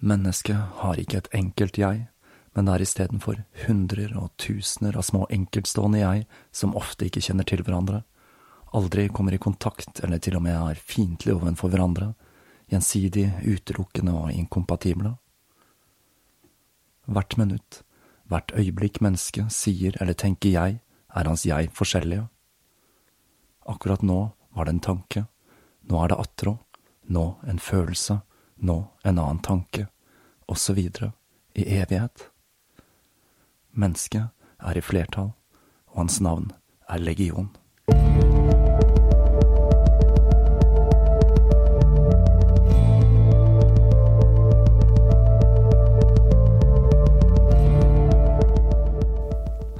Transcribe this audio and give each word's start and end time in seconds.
Mennesket 0.00 0.80
har 0.80 1.00
ikke 1.00 1.18
et 1.20 1.28
enkelt 1.36 1.78
jeg, 1.78 2.06
men 2.56 2.66
det 2.66 2.74
er 2.74 2.84
istedenfor 2.84 3.42
hundrer 3.66 4.14
og 4.18 4.30
tusener 4.40 4.96
av 4.96 5.04
små 5.06 5.26
enkeltstående 5.30 6.00
jeg 6.00 6.24
som 6.56 6.72
ofte 6.78 7.06
ikke 7.06 7.22
kjenner 7.22 7.46
til 7.46 7.62
hverandre, 7.62 8.02
aldri 8.72 9.08
kommer 9.08 9.34
i 9.34 9.42
kontakt 9.42 10.00
eller 10.04 10.18
til 10.22 10.38
og 10.38 10.44
med 10.46 10.56
er 10.56 10.78
fiendtlige 10.78 11.36
overfor 11.36 11.72
hverandre, 11.72 12.12
gjensidig 12.70 13.26
utelukkende 13.42 14.14
og 14.14 14.32
inkompatible. 14.32 15.16
Hvert 17.10 17.36
minutt, 17.38 17.82
hvert 18.30 18.54
øyeblikk 18.54 19.00
mennesket 19.02 19.50
sier 19.52 19.96
eller 20.00 20.14
tenker 20.14 20.54
jeg, 20.54 20.80
er 21.10 21.26
hans 21.26 21.44
jeg 21.46 21.72
forskjellige. 21.74 22.28
Akkurat 23.66 24.02
nå 24.06 24.30
var 24.54 24.66
det 24.66 24.76
en 24.76 24.84
tanke, 24.86 25.24
nå 25.90 25.98
er 26.04 26.12
det 26.12 26.20
attrå, 26.22 26.56
nå 27.10 27.24
en 27.50 27.58
følelse, 27.58 28.20
nå 28.60 28.86
en 29.02 29.18
annen 29.18 29.38
tanke, 29.38 29.86
videre, 30.74 31.12
i 31.54 31.64
evighet. 31.80 32.28
Mennesket 33.70 34.28
er 34.60 34.76
i 34.76 34.82
flertall, 34.84 35.32
og 35.90 35.96
hans 35.96 36.20
navn 36.20 36.50
er 36.88 36.98
legion. 36.98 37.48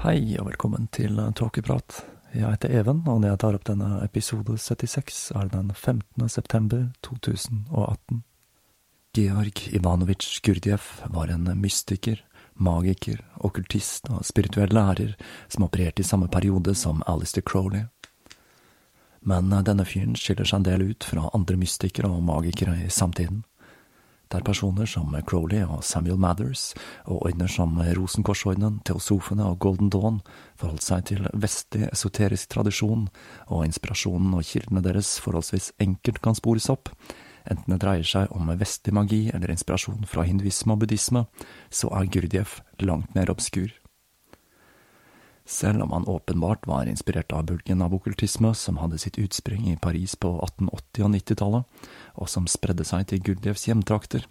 Hei, 0.00 0.36
og 0.40 0.46
velkommen 0.48 0.88
til 0.96 1.20
Tåkeprat. 1.36 2.00
Jeg 2.34 2.46
heter 2.46 2.72
Even, 2.80 3.02
og 3.06 3.20
når 3.20 3.28
jeg 3.28 3.38
tar 3.42 3.58
opp 3.58 3.68
denne 3.68 4.00
episode 4.04 4.56
76, 4.58 5.30
er 5.34 5.50
det 5.50 5.52
den 5.58 5.72
15. 5.74 6.28
september 6.28 6.88
2018. 7.02 8.22
Georg 9.12 9.68
Ivanovitsj 9.74 10.40
Gurdjev 10.46 10.82
var 11.10 11.28
en 11.28 11.48
mystiker, 11.58 12.20
magiker, 12.54 13.18
okkultist 13.42 14.06
og 14.06 14.22
spirituell 14.22 14.70
lærer 14.70 15.16
som 15.50 15.64
opererte 15.66 16.04
i 16.04 16.06
samme 16.06 16.28
periode 16.30 16.76
som 16.78 17.02
Alistair 17.10 17.42
Crowley. 17.42 17.88
Men 19.26 19.50
denne 19.66 19.82
fyren 19.84 20.14
skiller 20.14 20.46
seg 20.46 20.60
en 20.60 20.68
del 20.68 20.84
ut 20.92 21.06
fra 21.10 21.26
andre 21.34 21.58
mystikere 21.58 22.06
og 22.06 22.22
magikere 22.28 22.76
i 22.84 22.90
samtiden 22.90 23.42
der 24.30 24.44
personer 24.46 24.86
som 24.86 25.10
Crowley 25.26 25.64
og 25.64 25.82
Samuel 25.84 26.18
Mathers, 26.18 26.74
og 27.04 27.24
ordner 27.26 27.50
som 27.50 27.80
Rosenkorsordenen, 27.98 28.78
Teosofene 28.86 29.42
og 29.42 29.58
Golden 29.58 29.90
Dawn 29.90 30.20
forholdt 30.54 30.86
seg 30.86 31.08
til 31.10 31.26
vestlig 31.34 31.88
esoterisk 31.90 32.52
tradisjon, 32.54 33.08
og 33.48 33.64
inspirasjonen 33.66 34.36
og 34.38 34.46
kildene 34.46 34.84
deres 34.86 35.16
forholdsvis 35.24 35.72
enkelt 35.82 36.22
kan 36.22 36.38
spores 36.38 36.70
opp, 36.70 36.92
enten 37.44 37.74
det 37.74 37.80
dreier 37.82 38.06
seg 38.06 38.32
om 38.36 38.50
vestlig 38.60 38.94
magi 38.96 39.22
eller 39.34 39.52
inspirasjon 39.52 40.08
fra 40.10 40.26
hinduisme 40.28 40.74
og 40.74 40.82
buddhisme, 40.84 41.26
så 41.70 41.92
er 41.96 42.10
Gurdjieff 42.12 42.60
langt 42.82 43.14
mer 43.14 43.32
obskur. 43.32 43.70
Selv 45.50 45.82
om 45.82 45.90
han 45.92 46.06
åpenbart 46.06 46.66
var 46.66 46.86
inspirert 46.86 47.32
av 47.32 47.44
bulgen 47.44 47.82
av 47.82 47.94
okkultisme 47.94 48.52
som 48.54 48.76
hadde 48.78 49.00
sitt 49.02 49.18
utspring 49.18 49.66
i 49.72 49.76
Paris 49.82 50.14
på 50.14 50.30
1880- 50.36 51.02
og 51.02 51.10
90-tallet, 51.16 51.88
og 52.14 52.30
som 52.30 52.46
spredde 52.46 52.86
seg 52.86 53.08
til 53.10 53.22
Gurdjevs 53.26 53.66
hjemtrakter, 53.66 54.28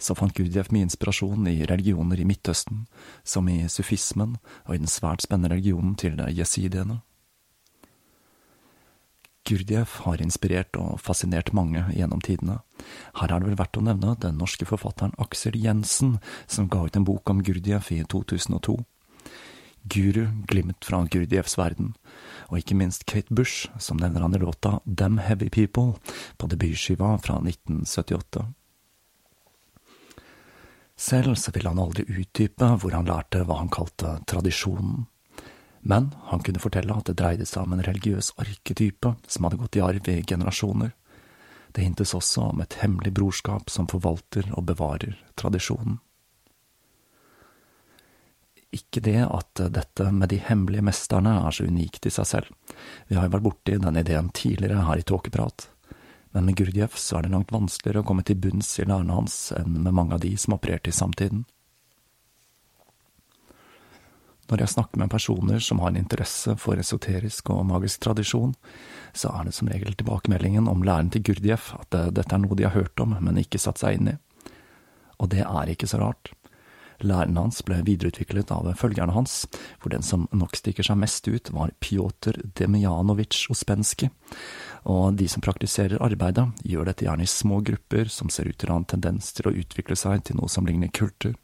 så 0.00 0.16
fant 0.16 0.32
Gurdjev 0.32 0.72
mye 0.72 0.88
inspirasjon 0.88 1.44
i 1.50 1.58
religioner 1.68 2.24
i 2.24 2.24
Midtøsten, 2.24 2.86
som 3.22 3.52
i 3.52 3.66
sufismen 3.68 4.38
og 4.64 4.74
i 4.74 4.80
den 4.80 4.88
svært 4.88 5.26
spennende 5.26 5.52
religionen 5.52 5.92
til 6.00 6.16
jesidiene. 6.32 7.02
Gurdjieff 9.48 9.98
har 10.04 10.22
inspirert 10.22 10.76
og 10.78 11.00
fascinert 11.02 11.50
mange 11.56 11.82
gjennom 11.96 12.22
tidene. 12.22 12.60
Her 13.18 13.32
er 13.32 13.42
det 13.42 13.50
vel 13.50 13.58
verdt 13.58 13.78
å 13.80 13.84
nevne 13.84 14.14
den 14.22 14.38
norske 14.38 14.66
forfatteren 14.68 15.16
Aksel 15.22 15.58
Jensen, 15.58 16.18
som 16.46 16.70
ga 16.70 16.84
ut 16.86 16.96
en 16.96 17.06
bok 17.08 17.30
om 17.30 17.42
Gurdjieff 17.42 17.90
i 17.94 18.02
2002. 18.06 18.78
Guru, 19.82 20.28
glimt 20.46 20.86
fra 20.86 21.02
Gurdjieffs 21.10 21.56
verden, 21.58 21.94
og 22.50 22.60
ikke 22.60 22.78
minst 22.78 23.02
Kate 23.10 23.34
Bush, 23.34 23.66
som 23.82 23.98
nevner 23.98 24.22
han 24.22 24.36
i 24.36 24.40
låta 24.42 24.78
Them 24.86 25.18
Heavy 25.18 25.50
People 25.50 25.96
på 26.38 26.46
debutskiva 26.46 27.16
fra 27.18 27.40
1978. 27.42 28.46
Selv 31.02 31.34
så 31.34 31.50
ville 31.50 31.72
han 31.72 31.82
aldri 31.82 32.06
utdype 32.06 32.68
hvor 32.78 32.94
han 32.94 33.08
lærte 33.10 33.42
hva 33.42 33.58
han 33.58 33.72
kalte 33.74 34.20
tradisjonen, 34.30 35.08
men 35.82 36.12
han 36.30 36.42
kunne 36.46 36.62
fortelle 36.62 36.94
at 36.94 37.08
det 37.10 37.18
dreide 37.18 37.46
seg 37.48 37.66
om 37.66 37.74
en 37.74 37.82
religiøs 37.82 38.32
arketype 38.38 39.16
som 39.26 39.46
hadde 39.46 39.58
gått 39.58 39.78
i 39.78 39.82
arv 39.82 40.08
i 40.08 40.22
generasjoner. 40.22 40.92
Det 41.74 41.82
hintes 41.82 42.14
også 42.14 42.52
om 42.52 42.62
et 42.62 42.76
hemmelig 42.82 43.14
brorskap 43.16 43.70
som 43.72 43.88
forvalter 43.90 44.46
og 44.52 44.68
bevarer 44.68 45.16
tradisjonen. 45.40 45.98
Ikke 48.72 49.02
det 49.04 49.18
at 49.26 49.60
dette 49.74 50.06
med 50.14 50.30
de 50.32 50.38
hemmelige 50.40 50.84
mesterne 50.86 51.34
er 51.42 51.52
så 51.52 51.66
unikt 51.68 52.06
i 52.08 52.12
seg 52.14 52.28
selv, 52.28 52.76
vi 53.08 53.18
har 53.18 53.26
jo 53.26 53.34
vært 53.34 53.48
borti 53.48 53.76
den 53.76 53.98
ideen 54.00 54.30
tidligere 54.32 54.86
her 54.86 55.02
i 55.02 55.04
Tåkeprat, 55.04 55.66
men 56.32 56.46
med 56.46 56.56
Gurdjieff 56.56 56.96
så 56.96 57.18
er 57.18 57.26
det 57.26 57.34
langt 57.34 57.52
vanskeligere 57.52 58.00
å 58.00 58.08
komme 58.08 58.24
til 58.24 58.38
bunns 58.40 58.70
i 58.80 58.86
lærene 58.86 59.18
hans 59.18 59.36
enn 59.58 59.82
med 59.82 59.92
mange 59.92 60.16
av 60.16 60.22
de 60.24 60.32
som 60.40 60.56
opererte 60.56 60.88
i 60.88 60.96
samtiden. 60.96 61.44
Når 64.52 64.66
jeg 64.66 64.72
snakker 64.74 65.00
med 65.00 65.08
personer 65.08 65.62
som 65.64 65.78
har 65.80 65.88
en 65.88 65.96
interesse 65.96 66.52
for 66.60 66.76
esoterisk 66.76 67.48
og 67.54 67.62
magisk 67.70 68.02
tradisjon, 68.04 68.50
så 69.16 69.30
er 69.32 69.46
det 69.48 69.54
som 69.56 69.70
regel 69.72 69.94
tilbakemeldingen 69.96 70.66
om 70.68 70.82
læren 70.84 71.08
til 71.08 71.22
Gurdjieff 71.24 71.70
at 71.78 71.96
dette 72.12 72.36
er 72.36 72.42
noe 72.42 72.58
de 72.58 72.66
har 72.66 72.74
hørt 72.76 73.00
om, 73.00 73.14
men 73.24 73.40
ikke 73.40 73.60
satt 73.62 73.80
seg 73.80 73.96
inn 73.96 74.10
i. 74.12 74.16
Og 75.24 75.30
det 75.32 75.46
er 75.46 75.72
ikke 75.72 75.88
så 75.88 76.02
rart. 76.02 76.34
Læren 77.00 77.38
hans 77.40 77.62
ble 77.64 77.78
videreutviklet 77.86 78.52
av 78.52 78.68
følgerne 78.76 79.14
hans, 79.16 79.46
hvor 79.80 79.94
den 79.94 80.04
som 80.04 80.26
nok 80.36 80.52
stikker 80.60 80.84
seg 80.84 81.00
mest 81.00 81.24
ut, 81.32 81.48
var 81.56 81.72
Pjotr 81.80 82.36
Demjanovitsj 82.60 83.48
Ospensky, 83.54 84.10
og 84.84 85.16
de 85.16 85.30
som 85.32 85.40
praktiserer 85.40 86.02
arbeidet, 86.04 86.44
gjør 86.60 86.90
dette 86.90 87.08
gjerne 87.08 87.24
i 87.24 87.32
små 87.40 87.62
grupper 87.64 88.12
som 88.12 88.28
ser 88.28 88.52
ut 88.52 88.60
til 88.60 88.68
å 88.68 88.76
ha 88.76 88.82
en 88.82 88.90
tendens 88.92 89.32
til 89.32 89.48
å 89.48 89.56
utvikle 89.64 89.96
seg 89.96 90.28
til 90.28 90.38
noe 90.42 90.52
som 90.52 90.68
ligner 90.68 90.92
kultur. 90.92 91.38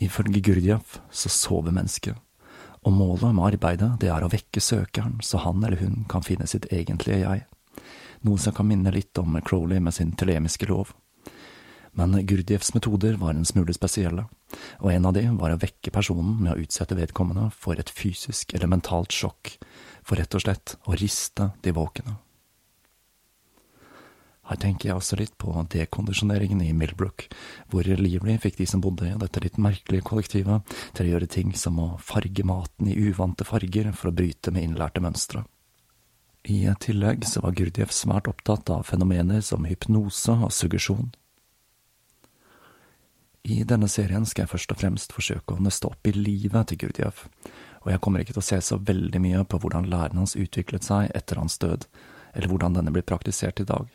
Ifølge 0.00 0.40
Gurdjieff 0.40 0.98
så 1.10 1.28
sover 1.32 1.74
mennesket, 1.74 2.16
og 2.82 2.94
målet 2.96 3.34
med 3.34 3.52
arbeidet 3.52 3.90
det 4.02 4.10
er 4.10 4.24
å 4.24 4.30
vekke 4.32 4.62
søkeren 4.62 5.20
så 5.22 5.42
han 5.44 5.62
eller 5.62 5.82
hun 5.82 6.06
kan 6.10 6.24
finne 6.26 6.48
sitt 6.50 6.66
egentlige 6.72 7.20
jeg, 7.22 7.44
noe 8.26 8.40
som 8.40 8.54
kan 8.56 8.68
minne 8.68 8.92
litt 8.94 9.18
om 9.18 9.36
Crowley 9.44 9.82
med 9.82 9.94
sin 9.94 10.14
telemiske 10.18 10.66
lov. 10.70 10.94
Men 11.92 12.16
Gurdjieffs 12.26 12.72
metoder 12.74 13.18
var 13.20 13.36
en 13.36 13.44
smule 13.44 13.74
spesielle, 13.76 14.24
og 14.80 14.92
en 14.92 15.06
av 15.10 15.16
de 15.16 15.26
var 15.36 15.52
å 15.52 15.60
vekke 15.60 15.92
personen 15.92 16.38
med 16.40 16.54
å 16.54 16.64
utsette 16.64 16.96
vedkommende 16.96 17.50
for 17.52 17.76
et 17.78 17.92
fysisk 17.92 18.54
eller 18.56 18.70
mentalt 18.72 19.12
sjokk, 19.12 19.58
for 20.02 20.18
rett 20.18 20.34
og 20.34 20.46
slett 20.46 20.76
å 20.88 20.96
riste 20.96 21.52
de 21.62 21.74
våkne. 21.76 22.16
Her 24.52 24.58
tenker 24.60 24.90
jeg 24.90 24.98
også 25.00 25.16
litt 25.16 25.32
på 25.40 25.48
dekondisjoneringen 25.72 26.60
i 26.60 26.74
Millbrook, 26.76 27.24
hvor 27.72 27.86
livlig 27.88 28.34
fikk 28.42 28.58
de 28.58 28.66
som 28.68 28.82
bodde 28.84 29.06
i 29.08 29.14
dette 29.16 29.40
litt 29.40 29.56
merkelige 29.56 30.04
kollektivet, 30.04 30.74
til 30.92 31.08
å 31.08 31.14
gjøre 31.14 31.28
ting 31.32 31.54
som 31.56 31.78
å 31.80 31.86
farge 31.96 32.44
maten 32.44 32.90
i 32.92 32.96
uvante 33.00 33.46
farger 33.48 33.88
for 33.96 34.10
å 34.10 34.14
bryte 34.18 34.52
med 34.52 34.66
innlærte 34.66 35.00
mønstre. 35.00 35.46
I 36.44 36.66
tillegg 36.84 37.24
så 37.24 37.40
var 37.40 37.56
Gurdjieff 37.56 37.94
svært 37.96 38.28
opptatt 38.28 38.68
av 38.74 38.84
fenomener 38.90 39.40
som 39.46 39.64
hypnose 39.64 40.36
og 40.36 40.52
suggesjon. 40.52 41.14
I 43.48 43.62
denne 43.64 43.88
serien 43.88 44.28
skal 44.28 44.44
jeg 44.44 44.52
først 44.52 44.76
og 44.76 44.82
fremst 44.82 45.16
forsøke 45.16 45.56
å 45.56 45.64
nøste 45.64 45.88
opp 45.88 46.12
i 46.12 46.12
livet 46.12 46.68
til 46.68 46.82
Gurdjieff, 46.84 47.24
og 47.86 47.88
jeg 47.94 48.04
kommer 48.04 48.20
ikke 48.20 48.36
til 48.36 48.44
å 48.44 48.50
se 48.50 48.60
så 48.68 48.76
veldig 48.76 49.24
mye 49.24 49.48
på 49.48 49.64
hvordan 49.64 49.88
læren 49.88 50.20
hans 50.20 50.36
utviklet 50.36 50.84
seg 50.84 51.08
etter 51.16 51.40
hans 51.40 51.56
død, 51.62 51.88
eller 52.36 52.52
hvordan 52.52 52.76
denne 52.76 52.92
blir 52.92 53.08
praktisert 53.08 53.64
i 53.64 53.68
dag. 53.72 53.88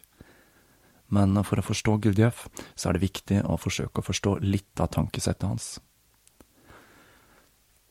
Men 1.13 1.39
for 1.48 1.59
å 1.59 1.65
forstå 1.65 1.98
Gurdjieff, 2.04 2.48
så 2.75 2.89
er 2.89 2.98
det 2.98 3.06
viktig 3.06 3.42
å 3.48 3.57
forsøke 3.62 4.01
å 4.01 4.07
forstå 4.07 4.38
litt 4.44 4.83
av 4.83 4.92
tankesettet 4.95 5.48
hans. 5.48 5.68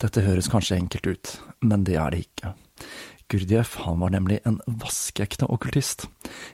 Dette 0.03 0.25
høres 0.27 0.51
kanskje 0.53 0.77
enkelt 0.77 1.07
ut, 1.09 1.31
men 1.65 1.87
det 1.89 1.97
er 1.97 2.13
det 2.13 2.27
ikke. 2.27 2.53
Gurdjieff 3.27 3.75
var 3.83 4.13
nemlig 4.15 4.39
en 4.47 4.61
vaskeekte 4.67 5.49
okkultist. 5.51 6.05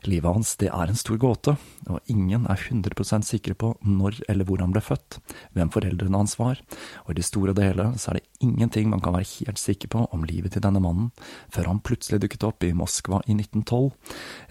Livet 0.09 0.33
hans 0.33 0.55
det 0.57 0.71
er 0.73 0.89
en 0.89 0.97
stor 0.97 1.19
gåte, 1.21 1.53
og 1.85 2.01
ingen 2.09 2.47
er 2.49 2.57
100% 2.57 3.29
sikre 3.29 3.53
på 3.53 3.75
når 3.85 4.23
eller 4.33 4.49
hvor 4.49 4.63
han 4.65 4.73
ble 4.73 4.81
født, 4.81 5.19
hvem 5.53 5.73
foreldrene 5.75 6.23
hans 6.23 6.39
var, 6.41 6.63
og 7.05 7.13
i 7.13 7.19
det 7.21 7.27
store 7.29 7.53
og 7.53 7.59
det 7.59 7.69
hele 7.69 7.91
så 8.01 8.13
er 8.13 8.21
det 8.21 8.47
ingenting 8.49 8.89
man 8.89 9.05
kan 9.05 9.13
være 9.13 9.29
helt 9.35 9.61
sikker 9.61 9.93
på 9.93 10.07
om 10.17 10.25
livet 10.25 10.57
til 10.57 10.65
denne 10.65 10.81
mannen, 10.81 11.13
før 11.53 11.69
han 11.75 11.85
plutselig 11.85 12.23
dukket 12.25 12.49
opp 12.49 12.65
i 12.65 12.73
Moskva 12.73 13.21
i 13.27 13.37
1912, 13.37 13.93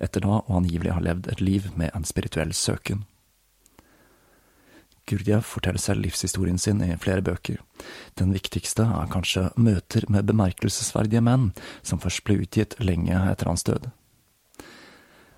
etter 0.06 0.28
da 0.28 0.44
å 0.44 0.60
angivelig 0.62 0.94
ha 0.94 1.02
levd 1.02 1.32
et 1.34 1.42
liv 1.42 1.72
med 1.74 1.90
en 1.98 2.06
spirituell 2.06 2.54
søken. 2.54 3.02
Gurdjieff 5.10 5.46
forteller 5.46 5.82
selv 5.82 6.06
livshistorien 6.06 6.60
sin 6.62 6.82
i 6.86 6.96
flere 6.98 7.24
bøker. 7.26 7.62
Den 8.20 8.34
viktigste 8.36 8.86
er 8.86 9.10
kanskje 9.12 9.50
Møter 9.58 10.06
med 10.10 10.28
bemerkelsesverdige 10.30 11.24
menn, 11.26 11.52
som 11.82 12.00
først 12.00 12.24
ble 12.28 12.42
utgitt 12.46 12.78
lenge 12.80 13.18
etter 13.32 13.50
hans 13.50 13.66
død. 13.68 13.90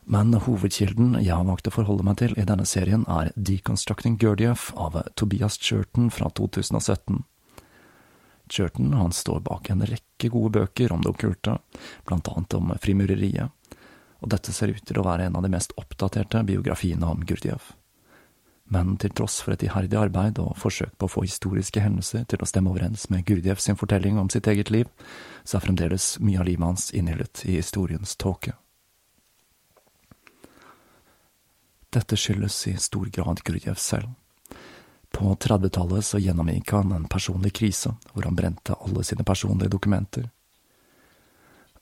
Men 0.03 0.33
hovedkilden 0.35 1.15
jeg 1.21 1.31
har 1.31 1.45
valgt 1.47 1.69
å 1.69 1.73
forholde 1.73 2.03
meg 2.03 2.17
til 2.19 2.33
i 2.35 2.45
denne 2.47 2.65
serien, 2.67 3.05
er 3.07 3.31
Deconstructing 3.35 4.17
Gurdjieff 4.19 4.73
av 4.75 4.99
Tobias 5.15 5.55
Churton 5.61 6.09
fra 6.11 6.27
2017. 6.29 7.23
Churton 8.51 8.91
han 8.99 9.15
står 9.15 9.39
bak 9.47 9.69
en 9.71 9.85
rekke 9.87 10.29
gode 10.29 10.51
bøker 10.59 10.91
om 10.91 11.05
det 11.05 11.13
okkulte, 11.13 11.55
blant 12.03 12.27
annet 12.33 12.57
om 12.59 12.73
frimureriet, 12.83 13.79
og 14.19 14.33
dette 14.35 14.51
ser 14.55 14.75
ut 14.75 14.83
til 14.83 14.99
å 14.99 15.07
være 15.07 15.29
en 15.29 15.39
av 15.39 15.47
de 15.47 15.53
mest 15.55 15.71
oppdaterte 15.79 16.43
biografiene 16.51 17.07
om 17.07 17.23
Gurdjieff 17.23 17.71
men 18.71 18.95
til 18.97 19.11
tross 19.11 19.41
for 19.43 19.53
et 19.53 19.63
iherdig 19.65 19.97
arbeid 19.99 20.39
og 20.41 20.55
forsøk 20.57 20.95
på 20.97 21.07
å 21.07 21.11
få 21.11 21.25
historiske 21.27 21.83
hendelser 21.83 22.23
til 22.29 22.41
å 22.41 22.47
stemme 22.47 22.71
overens 22.71 23.09
med 23.11 23.25
Gurdjieff 23.27 23.61
sin 23.61 23.77
fortelling 23.79 24.17
om 24.19 24.31
sitt 24.31 24.47
eget 24.47 24.71
liv, 24.73 24.89
så 25.43 25.57
er 25.57 25.65
fremdeles 25.65 26.17
mye 26.23 26.39
av 26.39 26.47
livet 26.47 26.65
hans 26.65 26.89
innhyllet 26.95 27.43
i 27.45 27.57
historiens 27.59 28.15
tåke. 28.15 28.55
Dette 31.93 32.17
skyldes 32.17 32.57
i 32.71 32.77
stor 32.81 33.11
grad 33.13 33.43
Gurdjieff 33.45 33.81
selv. 33.81 34.15
På 35.13 35.35
30-tallet 35.37 36.05
så 36.05 36.17
gjennomgikk 36.17 36.71
han 36.73 36.95
en 36.95 37.03
personlig 37.05 37.51
krise, 37.53 37.91
hvor 38.13 38.25
han 38.25 38.37
brente 38.37 38.73
alle 38.81 39.03
sine 39.05 39.25
personlige 39.27 39.75
dokumenter 39.75 40.31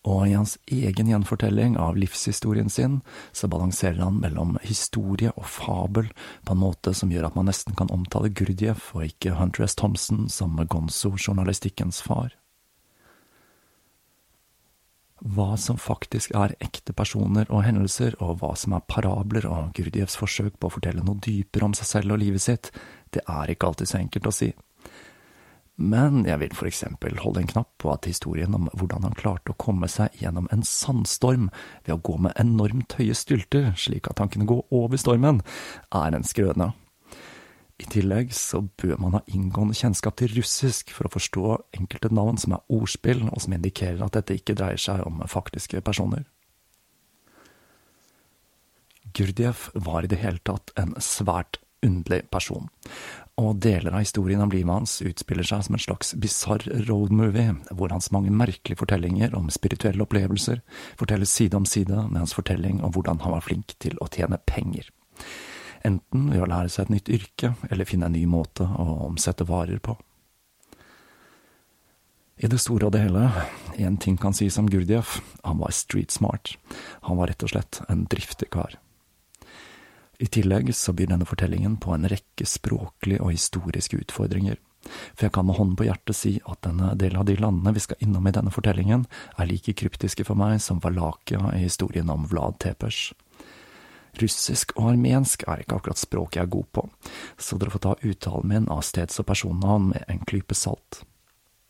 og 0.02 0.22
i 0.26 0.34
hans 0.34 0.56
egen 0.66 1.10
gjenfortelling 1.12 1.76
av 1.78 1.98
livshistorien 2.00 2.70
sin 2.74 3.00
så 3.38 3.50
balanserer 3.52 4.02
han 4.02 4.18
mellom 4.24 4.56
historie 4.66 5.30
og 5.36 5.46
fabel 5.46 6.10
på 6.48 6.56
en 6.56 6.62
måte 6.64 6.96
som 6.98 7.12
gjør 7.14 7.28
at 7.30 7.38
man 7.38 7.46
nesten 7.52 7.78
kan 7.78 7.92
omtale 7.94 8.34
Gurdjieff 8.34 8.96
og 8.96 9.06
ikke 9.12 9.36
Hunter 9.38 9.68
S. 9.68 9.78
Thompson 9.78 10.26
som 10.30 10.58
gonzo-journalistikkens 10.58 12.02
far. 12.02 12.34
Hva 15.22 15.54
som 15.62 15.78
faktisk 15.78 16.34
er 16.34 16.56
ekte 16.66 16.96
personer 16.98 17.46
og 17.54 17.62
hendelser, 17.62 18.16
og 18.18 18.40
hva 18.42 18.56
som 18.58 18.74
er 18.74 18.88
parabler 18.90 19.46
og 19.46 19.70
Gurdjieffs 19.78 20.18
forsøk 20.18 20.58
på 20.58 20.66
å 20.66 20.74
fortelle 20.80 21.06
noe 21.06 21.22
dypere 21.22 21.68
om 21.68 21.78
seg 21.78 21.92
selv 21.92 22.16
og 22.16 22.24
livet 22.24 22.42
sitt, 22.42 22.72
det 23.14 23.22
er 23.30 23.54
ikke 23.54 23.70
alltid 23.70 23.92
så 23.92 24.00
enkelt 24.02 24.32
å 24.32 24.34
si 24.34 24.50
men 25.82 26.26
jeg 26.28 26.40
vil 26.44 26.54
for 26.58 26.70
eksempel 26.70 27.18
holde 27.24 27.42
en 27.42 27.50
knapp 27.50 27.72
på 27.82 27.90
at 27.94 28.06
historien 28.10 28.54
om 28.58 28.70
hvordan 28.78 29.08
han 29.08 29.18
klarte 29.18 29.54
å 29.54 29.60
komme 29.62 29.90
seg 29.92 30.14
gjennom 30.22 30.50
en 30.54 30.64
sandstorm 30.68 31.50
ved 31.86 31.96
å 31.96 32.02
gå 32.06 32.18
med 32.22 32.38
enormt 32.42 32.96
høye 33.00 33.16
stylter 33.18 33.72
slik 33.80 34.10
at 34.12 34.22
han 34.22 34.30
kunne 34.32 34.50
gå 34.50 34.60
over 34.70 35.02
stormen, 35.02 35.42
er 35.90 36.16
en 36.16 36.28
skrøne. 36.28 36.72
I 37.82 37.88
tillegg 37.90 38.34
så 38.38 38.62
bør 38.78 39.00
man 39.02 39.16
ha 39.18 39.24
inngående 39.34 39.78
kjennskap 39.78 40.20
til 40.20 40.36
russisk 40.38 40.92
for 40.94 41.08
å 41.08 41.14
forstå 41.16 41.46
enkelte 41.80 42.12
navn 42.14 42.38
som 42.38 42.54
er 42.54 42.66
ordspill, 42.70 43.24
og 43.32 43.42
som 43.42 43.56
indikerer 43.58 44.04
at 44.06 44.20
dette 44.20 44.38
ikke 44.38 44.56
dreier 44.60 44.82
seg 44.82 45.02
om 45.08 45.24
faktiske 45.30 45.82
personer. 45.86 46.28
Gurdjev 49.18 49.72
var 49.74 50.06
i 50.06 50.12
det 50.12 50.22
hele 50.22 50.40
tatt 50.46 50.72
en 50.80 50.94
svært 51.02 51.58
underlig 51.82 52.22
person, 52.30 52.70
og 53.40 53.62
deler 53.64 53.94
av 53.96 54.04
historien 54.04 54.42
om 54.44 54.52
livet 54.52 54.74
hans 54.74 54.98
utspiller 55.06 55.48
seg 55.48 55.64
som 55.66 55.78
en 55.78 55.82
slags 55.82 56.14
bisarr 56.20 56.66
roadmovie, 56.90 57.56
hvor 57.72 57.94
hans 57.94 58.12
mange 58.12 58.34
merkelige 58.34 58.80
fortellinger 58.82 59.36
om 59.38 59.50
spirituelle 59.54 60.04
opplevelser 60.04 60.62
fortelles 61.00 61.32
side 61.32 61.58
om 61.58 61.66
side 61.66 61.96
med 62.10 62.20
hans 62.24 62.36
fortelling 62.38 62.82
om 62.84 62.94
hvordan 62.94 63.24
han 63.24 63.36
var 63.38 63.46
flink 63.46 63.76
til 63.80 63.98
å 64.04 64.10
tjene 64.12 64.42
penger. 64.50 64.92
Enten 65.88 66.30
ved 66.30 66.44
å 66.44 66.50
lære 66.50 66.70
seg 66.70 66.86
et 66.86 66.96
nytt 66.96 67.10
yrke, 67.10 67.54
eller 67.72 67.90
finne 67.90 68.12
en 68.12 68.18
ny 68.18 68.28
måte 68.30 68.68
å 68.68 68.88
omsette 69.08 69.48
varer 69.50 69.82
på. 69.82 69.96
I 72.42 72.50
det 72.50 72.58
store 72.62 72.88
og 72.90 72.96
det 72.96 73.04
hele, 73.04 73.28
én 73.78 74.00
ting 74.02 74.16
kan 74.18 74.34
sies 74.34 74.58
om 74.58 74.70
Gurdjieff, 74.70 75.20
han 75.46 75.60
var 75.62 75.74
street 75.78 76.14
smart, 76.14 76.56
han 77.06 77.20
var 77.20 77.30
rett 77.30 77.46
og 77.46 77.54
slett 77.54 77.84
en 77.90 78.08
driftig 78.10 78.50
kar. 78.54 78.81
I 80.22 80.28
tillegg 80.30 80.70
så 80.78 80.94
byr 80.94 81.10
denne 81.10 81.26
fortellingen 81.26 81.80
på 81.82 81.96
en 81.96 82.06
rekke 82.10 82.46
språklige 82.46 83.24
og 83.26 83.34
historiske 83.34 83.98
utfordringer, 84.04 84.60
for 85.16 85.26
jeg 85.26 85.34
kan 85.34 85.48
med 85.48 85.58
hånden 85.58 85.78
på 85.80 85.88
hjertet 85.88 86.18
si 86.18 86.36
at 86.46 86.62
denne 86.66 86.92
del 87.00 87.18
av 87.18 87.26
de 87.26 87.38
landene 87.40 87.74
vi 87.74 87.82
skal 87.82 87.98
innom 88.06 88.28
i 88.30 88.34
denne 88.36 88.54
fortellingen, 88.54 89.08
er 89.38 89.50
like 89.50 89.74
kryptiske 89.82 90.26
for 90.28 90.38
meg 90.38 90.60
som 90.62 90.82
Valakia 90.84 91.56
i 91.56 91.64
historien 91.66 92.10
om 92.14 92.28
Vlad 92.30 92.60
Tepers. 92.62 93.12
Russisk 94.22 94.76
og 94.76 94.92
armensk 94.92 95.48
er 95.48 95.64
ikke 95.64 95.80
akkurat 95.80 96.02
språket 96.02 96.42
jeg 96.42 96.50
er 96.50 96.54
god 96.54 96.68
på, 96.76 96.84
så 97.40 97.58
dere 97.58 97.74
får 97.74 97.86
ta 97.86 97.96
uttalen 98.06 98.52
min 98.52 98.68
av 98.70 98.84
steds- 98.86 99.22
og 99.24 99.30
personnavn 99.32 99.90
med 99.94 100.06
en 100.12 100.22
klype 100.28 100.58
salt. 100.58 101.02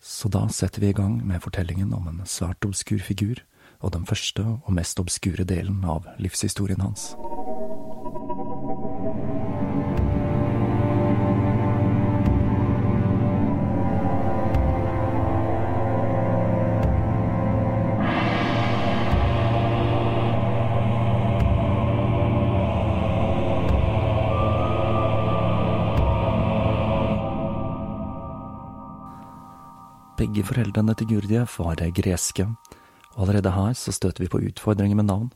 Så 0.01 0.27
da 0.33 0.47
setter 0.49 0.81
vi 0.81 0.89
i 0.89 0.97
gang 0.97 1.21
med 1.23 1.43
fortellingen 1.45 1.93
om 1.93 2.09
en 2.09 2.23
svært 2.25 2.65
obskur 2.67 2.99
figur, 3.05 3.45
og 3.81 3.93
den 3.95 4.05
første 4.09 4.43
og 4.43 4.73
mest 4.75 4.99
obskure 4.99 5.45
delen 5.47 5.85
av 5.85 6.09
livshistorien 6.19 6.81
hans. 6.81 7.13
Begge 30.19 30.43
foreldrene 30.45 30.93
til 30.97 31.07
Gurdjev 31.07 31.47
var 31.57 31.81
greske, 31.95 32.45
og 33.15 33.21
allerede 33.23 33.51
her 33.55 33.73
så 33.73 33.93
støter 33.95 34.23
vi 34.23 34.29
på 34.29 34.41
utfordringer 34.43 34.95
med 34.95 35.07
navn, 35.07 35.29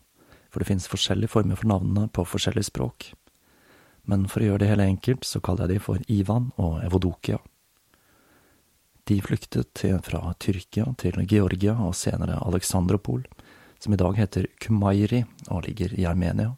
for 0.52 0.60
det 0.60 0.68
finnes 0.68 0.88
forskjellige 0.92 1.32
former 1.32 1.56
for 1.56 1.68
navnene 1.68 2.10
på 2.10 2.26
forskjellige 2.28 2.70
språk. 2.70 3.14
Men 4.06 4.28
for 4.30 4.44
å 4.44 4.50
gjøre 4.50 4.64
det 4.64 4.70
hele 4.70 4.88
enkelt, 4.92 5.26
så 5.26 5.42
kaller 5.42 5.66
jeg 5.66 5.80
de 5.80 5.86
for 5.88 6.04
Ivan 6.12 6.52
og 6.62 6.84
Evodokia. 6.86 7.40
De 9.06 9.18
flyktet 9.22 9.84
fra 10.06 10.22
Tyrkia 10.40 10.86
til 10.98 11.20
Georgia 11.30 11.76
og 11.78 11.96
senere 11.98 12.40
Aleksandropol, 12.42 13.26
som 13.80 13.94
i 13.94 14.00
dag 14.02 14.16
heter 14.18 14.48
Kumairi 14.62 15.24
og 15.50 15.66
ligger 15.68 15.94
i 15.98 16.08
Armenia. 16.10 16.56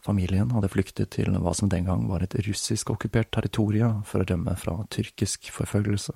Familien 0.00 0.52
hadde 0.54 0.70
flyktet 0.72 1.10
til 1.16 1.34
hva 1.34 1.52
som 1.56 1.68
den 1.68 1.84
gang 1.88 2.06
var 2.08 2.22
et 2.24 2.36
russisk 2.46 2.94
okkupert 2.94 3.32
territorium 3.34 4.04
for 4.08 4.22
å 4.22 4.28
rømme 4.28 4.54
fra 4.56 4.78
tyrkisk 4.94 5.50
forfølgelse. 5.52 6.14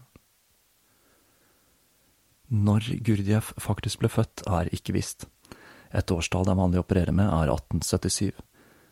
Når 2.53 2.85
Gurdjieff 3.01 3.55
faktisk 3.57 4.03
ble 4.03 4.11
født, 4.13 4.43
er 4.45 4.69
ikke 4.77 4.93
visst. 4.93 5.25
Et 5.93 6.11
årstall 6.13 6.45
det 6.45 6.53
er 6.53 6.59
vanlig 6.59 6.81
å 6.81 6.85
operere 6.85 7.15
med, 7.17 7.31
er 7.33 7.49
1877, 7.49 8.35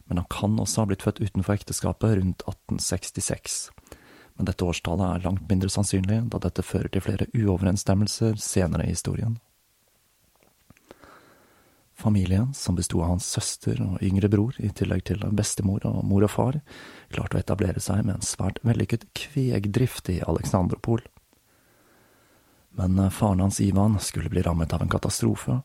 men 0.09 0.21
han 0.21 0.29
kan 0.33 0.57
også 0.61 0.83
ha 0.83 0.89
blitt 0.89 1.05
født 1.05 1.21
utenfor 1.21 1.59
ekteskapet 1.59 2.17
rundt 2.17 2.45
1866. 2.49 3.59
Men 4.41 4.49
dette 4.49 4.65
årstallet 4.65 5.05
er 5.05 5.27
langt 5.27 5.45
mindre 5.53 5.69
sannsynlig, 5.69 6.23
da 6.33 6.41
dette 6.41 6.65
fører 6.65 6.89
til 6.89 7.05
flere 7.05 7.29
uoverensstemmelser 7.37 8.41
senere 8.41 8.89
i 8.89 8.95
historien. 8.95 9.37
Familien, 12.01 12.55
som 12.57 12.79
besto 12.81 13.03
av 13.05 13.13
hans 13.13 13.29
søster 13.29 13.77
og 13.85 14.01
yngre 14.01 14.31
bror, 14.33 14.57
i 14.57 14.73
tillegg 14.73 15.05
til 15.11 15.21
bestemor 15.37 15.85
og 15.85 16.01
mor 16.09 16.25
og 16.25 16.33
far, 16.33 16.63
klarte 17.13 17.37
å 17.37 17.45
etablere 17.45 17.85
seg 17.85 18.07
med 18.07 18.17
en 18.17 18.25
svært 18.25 18.63
vellykket 18.65 19.05
kvegdrift 19.13 20.09
i 20.09 20.23
Aleksandropol. 20.25 21.05
Men 22.77 22.99
eh, 22.99 23.11
faren 23.11 23.41
hans 23.41 23.61
Ivan 23.61 23.99
skulle 23.99 24.29
bli 24.29 24.43
rammet 24.43 24.73
av 24.73 24.83
en 24.83 24.89
katastrofe, 24.89 25.61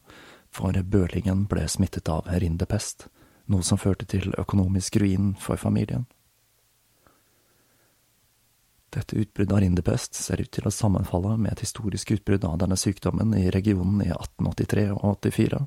for 0.51 0.83
bølingen 0.83 1.45
ble 1.51 1.67
smittet 1.67 2.09
av 2.09 2.27
rindepest, 2.31 3.07
noe 3.51 3.63
som 3.63 3.77
førte 3.77 4.07
til 4.09 4.33
økonomisk 4.39 4.97
ruin 5.03 5.33
for 5.39 5.59
familien. 5.59 6.05
Dette 8.95 9.17
utbruddet 9.19 9.53
av 9.53 9.59
rindepest 9.59 10.15
ser 10.15 10.39
ut 10.41 10.51
til 10.55 10.67
å 10.67 10.71
sammenfalle 10.71 11.35
med 11.35 11.51
et 11.51 11.65
historisk 11.65 12.13
utbrudd 12.15 12.45
av 12.47 12.61
denne 12.61 12.77
sykdommen 12.79 13.33
i 13.35 13.49
regionen 13.51 13.99
i 14.05 14.07
1883 14.07 14.85
og 14.95 15.17
84. 15.25 15.59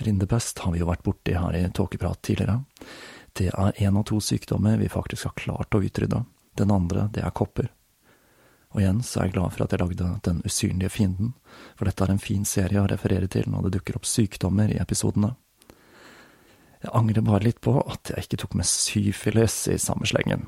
Rindepest 0.00 0.58
har 0.64 0.74
vi 0.74 0.80
jo 0.80 0.88
vært 0.88 1.04
borti 1.06 1.36
her 1.36 1.54
i 1.54 1.68
Tåkeprat 1.76 2.22
tidligere. 2.26 2.64
Det 3.36 3.52
er 3.52 3.78
én 3.84 3.98
av 4.00 4.08
to 4.10 4.18
sykdommer 4.18 4.80
vi 4.80 4.88
faktisk 4.90 5.28
har 5.28 5.36
klart 5.38 5.76
å 5.76 5.82
utrydde. 5.84 6.24
Den 6.58 6.72
andre, 6.74 7.06
det 7.14 7.22
er 7.22 7.36
kopper. 7.36 7.70
Og 8.70 8.82
igjen 8.82 9.02
så 9.02 9.20
er 9.20 9.28
jeg 9.28 9.34
glad 9.34 9.54
for 9.54 9.64
at 9.64 9.74
jeg 9.74 9.82
lagde 9.82 10.10
Den 10.26 10.42
usynlige 10.46 10.92
fienden, 10.94 11.34
for 11.76 11.88
dette 11.88 12.04
er 12.04 12.12
en 12.14 12.22
fin 12.22 12.44
serie 12.46 12.82
å 12.82 12.88
referere 12.90 13.26
til 13.30 13.48
når 13.50 13.66
det 13.66 13.78
dukker 13.78 13.98
opp 13.98 14.06
sykdommer 14.06 14.70
i 14.70 14.78
episodene. 14.82 15.34
Jeg 16.80 16.94
angrer 16.96 17.24
bare 17.26 17.44
litt 17.44 17.58
på 17.60 17.74
at 17.82 18.08
jeg 18.08 18.24
ikke 18.24 18.38
tok 18.40 18.54
med 18.56 18.68
syfilis 18.68 19.56
i 19.68 19.76
samme 19.76 20.06
slengen, 20.08 20.46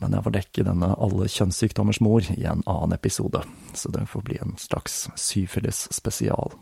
men 0.00 0.14
jeg 0.16 0.24
får 0.24 0.34
dekke 0.38 0.64
denne 0.64 0.94
alle 0.96 1.28
kjønnssykdommers 1.28 2.00
mor 2.00 2.24
i 2.32 2.46
en 2.48 2.62
annen 2.64 2.96
episode, 2.96 3.42
så 3.76 3.92
det 3.92 4.06
får 4.08 4.24
bli 4.24 4.38
en 4.40 4.56
slags 4.56 5.02
syfilis-spesial. 5.20 6.56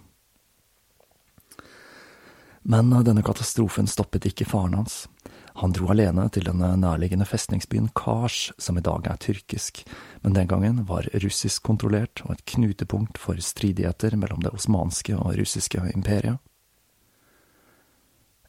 Men 2.66 2.90
denne 3.06 3.22
katastrofen 3.22 3.86
stoppet 3.86 4.26
ikke 4.26 4.48
faren 4.50 4.74
hans. 4.74 5.04
Han 5.56 5.72
dro 5.72 5.88
alene 5.88 6.26
til 6.28 6.44
den 6.44 6.60
nærliggende 6.60 7.24
festningsbyen 7.24 7.88
Kars, 7.96 8.50
som 8.60 8.76
i 8.76 8.84
dag 8.84 9.06
er 9.08 9.16
tyrkisk, 9.16 9.86
men 10.20 10.34
den 10.36 10.50
gangen 10.50 10.82
var 10.88 11.08
russisk 11.24 11.62
kontrollert 11.64 12.20
og 12.26 12.34
et 12.34 12.44
knutepunkt 12.52 13.16
for 13.16 13.40
stridigheter 13.40 14.18
mellom 14.20 14.42
det 14.44 14.52
osmanske 14.52 15.16
og 15.16 15.38
russiske 15.38 15.80
imperiet. 15.94 16.36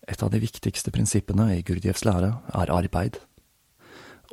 Et 0.08 0.24
av 0.24 0.32
de 0.32 0.40
viktigste 0.44 0.92
prinsippene 0.92 1.50
i 1.56 1.64
Gurdjieffs 1.68 2.04
lære 2.08 2.34
er 2.56 2.74
arbeid, 2.76 3.22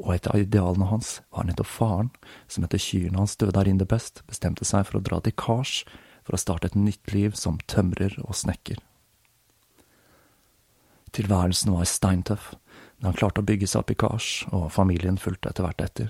og 0.02 0.16
et 0.16 0.26
av 0.26 0.42
idealene 0.42 0.88
hans 0.90 1.20
var 1.30 1.46
nettopp 1.46 1.70
faren, 1.70 2.10
som 2.50 2.66
etter 2.66 2.82
kyrne 2.82 3.20
hans 3.22 3.36
døde 3.38 3.60
av 3.62 3.86
best, 3.86 4.24
bestemte 4.26 4.66
seg 4.66 4.86
for 4.88 4.98
å 4.98 5.04
dra 5.04 5.20
til 5.22 5.34
Kars 5.38 5.84
for 6.24 6.34
å 6.34 6.42
starte 6.42 6.72
et 6.72 6.78
nytt 6.78 7.14
liv 7.14 7.38
som 7.38 7.60
tømrer 7.70 8.16
og 8.24 8.34
snekker. 8.34 8.82
Tilværelsen 11.14 11.70
var 11.70 11.86
steintøff, 11.86 12.54
men 13.04 13.10
han 13.12 13.18
klarte 13.20 13.42
å 13.42 13.44
bygge 13.44 13.66
seg 13.68 13.82
opp 13.82 13.90
i 13.92 13.94
Kars, 14.00 14.26
og 14.48 14.70
familien 14.72 15.18
fulgte 15.20 15.50
etter 15.50 15.66
hvert 15.66 15.82
etter. 15.84 16.06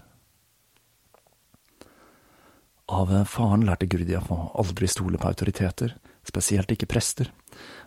Av 2.86 3.10
faren 3.26 3.64
lærte 3.66 3.88
Gurdjieff 3.90 4.30
å 4.30 4.36
aldri 4.62 4.86
stole 4.86 5.18
på 5.18 5.26
autoriteter, 5.26 5.96
spesielt 6.22 6.70
ikke 6.70 6.86
prester, 6.86 7.32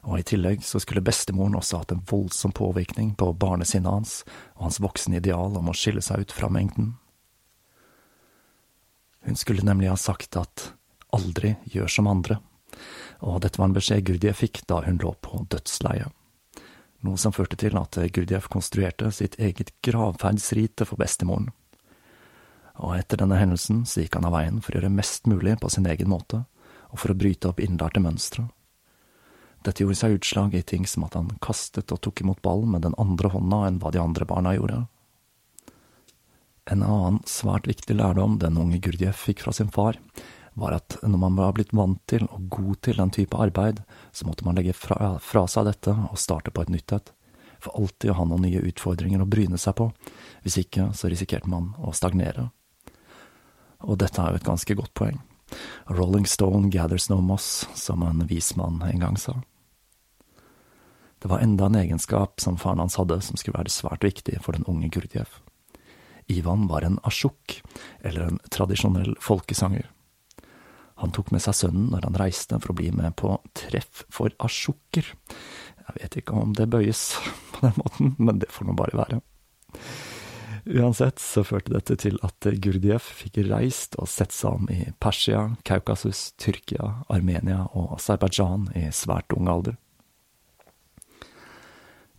og 0.04 0.20
i 0.20 0.26
tillegg 0.28 0.68
så 0.68 0.82
skulle 0.84 1.06
bestemoren 1.08 1.56
også 1.56 1.80
hatt 1.80 1.96
en 1.96 2.04
voldsom 2.12 2.52
påvirkning 2.52 3.16
på 3.16 3.32
barnesinnet 3.32 3.88
hans 3.88 4.18
og 4.58 4.68
hans 4.68 4.82
voksne 4.84 5.22
ideal 5.22 5.56
om 5.56 5.72
å 5.72 5.78
skille 5.86 6.04
seg 6.04 6.28
ut 6.28 6.36
fra 6.36 6.52
mengden. 6.52 6.98
Hun 9.24 9.40
skulle 9.40 9.64
nemlig 9.64 9.88
ha 9.94 9.96
sagt 9.96 10.36
at 10.36 10.74
aldri 11.16 11.56
gjør 11.72 11.96
som 11.96 12.12
andre, 12.12 12.42
og 13.24 13.40
dette 13.48 13.56
var 13.56 13.72
en 13.72 13.80
beskjed 13.80 14.04
Gurdjieff 14.12 14.44
fikk 14.44 14.66
da 14.68 14.84
hun 14.84 15.00
lå 15.00 15.16
på 15.24 15.46
dødsleiet 15.48 16.12
noe 17.08 17.20
som 17.20 17.34
førte 17.36 17.58
til 17.60 17.78
at 17.80 17.98
Gurdjieff 18.14 18.50
konstruerte 18.52 19.10
sitt 19.16 19.38
eget 19.40 19.72
gravferdsrite 19.86 20.86
for 20.88 21.00
bestemoren. 21.00 21.50
Og 22.78 22.94
etter 23.00 23.18
denne 23.18 23.40
hendelsen 23.40 23.86
så 23.90 24.04
gikk 24.04 24.20
han 24.20 24.28
av 24.30 24.36
veien 24.38 24.60
for 24.62 24.76
å 24.76 24.80
gjøre 24.80 24.94
mest 24.94 25.26
mulig 25.30 25.56
på 25.62 25.72
sin 25.74 25.88
egen 25.90 26.12
måte, 26.12 26.44
og 26.94 27.02
for 27.02 27.14
å 27.14 27.18
bryte 27.18 27.50
opp 27.50 27.64
innlærte 27.64 28.04
mønstre. 28.04 28.46
Dette 29.66 29.84
gjorde 29.84 29.98
seg 30.00 30.20
utslag 30.20 30.54
i 30.56 30.62
ting 30.64 30.86
som 30.88 31.08
at 31.08 31.18
han 31.18 31.34
kastet 31.44 31.92
og 31.92 32.00
tok 32.06 32.22
imot 32.22 32.44
ball 32.46 32.64
med 32.70 32.86
den 32.86 32.96
andre 33.02 33.32
hånda 33.34 33.64
enn 33.68 33.82
hva 33.82 33.92
de 33.92 34.00
andre 34.04 34.28
barna 34.30 34.54
gjorde. 34.56 34.84
En 36.68 36.84
annen 36.84 37.22
svært 37.28 37.68
viktig 37.68 37.96
lærdom 37.96 38.38
den 38.44 38.60
unge 38.60 38.80
Gurdjieff 38.84 39.26
fikk 39.28 39.44
fra 39.46 39.56
sin 39.56 39.72
far, 39.74 39.98
var 40.58 40.74
at 40.74 40.98
når 41.06 41.22
man 41.22 41.38
var 41.38 41.54
blitt 41.54 41.74
vant 41.78 42.00
til 42.10 42.26
og 42.26 42.50
god 42.50 42.80
til 42.88 42.98
den 42.98 43.14
type 43.14 43.38
arbeid, 43.38 43.84
så 44.12 44.26
måtte 44.26 44.46
man 44.48 44.58
legge 44.58 44.74
fra, 44.74 45.18
fra 45.22 45.46
seg 45.46 45.68
dette 45.70 45.94
og 45.94 46.18
starte 46.18 46.54
på 46.54 46.64
et 46.66 46.72
nytt 46.74 46.96
et. 46.98 47.12
For 47.62 47.78
alltid 47.78 48.12
å 48.12 48.18
ha 48.18 48.26
noen 48.26 48.46
nye 48.48 48.64
utfordringer 48.66 49.22
å 49.22 49.30
bryne 49.30 49.60
seg 49.62 49.78
på, 49.78 49.92
hvis 50.42 50.58
ikke 50.64 50.90
så 50.98 51.12
risikerte 51.14 51.50
man 51.50 51.76
å 51.78 51.94
stagnere. 51.94 52.50
Og 53.86 54.00
dette 54.02 54.22
er 54.22 54.34
jo 54.34 54.42
et 54.42 54.48
ganske 54.48 54.78
godt 54.78 54.94
poeng. 54.98 55.20
Rolling 55.94 56.26
Stone 56.28 56.72
gathers 56.74 57.06
no 57.12 57.20
moss, 57.22 57.68
som 57.78 58.02
en 58.04 58.26
vismann 58.28 58.82
en 58.82 59.06
gang 59.06 59.18
sa. 59.22 59.38
Det 61.22 61.30
var 61.30 61.42
enda 61.46 61.66
en 61.66 61.78
egenskap 61.78 62.42
som 62.42 62.58
faren 62.58 62.82
hans 62.82 62.98
hadde 62.98 63.20
som 63.26 63.38
skulle 63.38 63.58
være 63.58 63.74
svært 63.74 64.06
viktig 64.06 64.38
for 64.42 64.58
den 64.58 64.66
unge 64.70 64.90
Gurdjieff. 64.94 65.40
Ivan 66.28 66.66
var 66.68 66.82
en 66.82 67.00
asjuk, 67.08 67.62
eller 68.02 68.26
en 68.26 68.42
tradisjonell 68.54 69.16
folkesanger. 69.24 69.88
Han 71.01 71.13
tok 71.13 71.32
med 71.34 71.44
seg 71.46 71.56
sønnen 71.58 71.92
når 71.94 72.08
han 72.10 72.20
reiste 72.20 72.58
for 72.62 72.74
å 72.74 72.77
bli 72.80 72.89
med 72.96 73.16
på 73.20 73.36
treff 73.58 74.04
for 74.13 74.34
asjokker. 74.44 75.13
Jeg 75.88 75.98
vet 76.01 76.20
ikke 76.20 76.36
om 76.38 76.54
det 76.58 76.70
bøyes 76.74 77.10
på 77.54 77.66
den 77.66 77.80
måten, 77.80 78.13
men 78.18 78.44
det 78.44 78.51
får 78.54 78.70
nå 78.70 78.77
bare 78.77 79.01
være. 79.06 79.22
Uansett 80.68 81.22
så 81.24 81.46
førte 81.48 81.72
dette 81.72 81.96
til 82.01 82.18
at 82.27 82.44
Gurdjieff 82.44 83.06
fikk 83.22 83.39
reist 83.48 83.96
og 84.01 84.10
sett 84.12 84.34
seg 84.36 84.58
om 84.58 84.72
i 84.74 84.89
Persia, 85.00 85.46
Kaukasus, 85.68 86.34
Tyrkia, 86.42 87.06
Armenia 87.13 87.63
og 87.72 87.94
Aserbajdsjan 87.96 88.68
i 88.75 88.89
svært 88.92 89.32
ung 89.38 89.48
alder. 89.51 89.77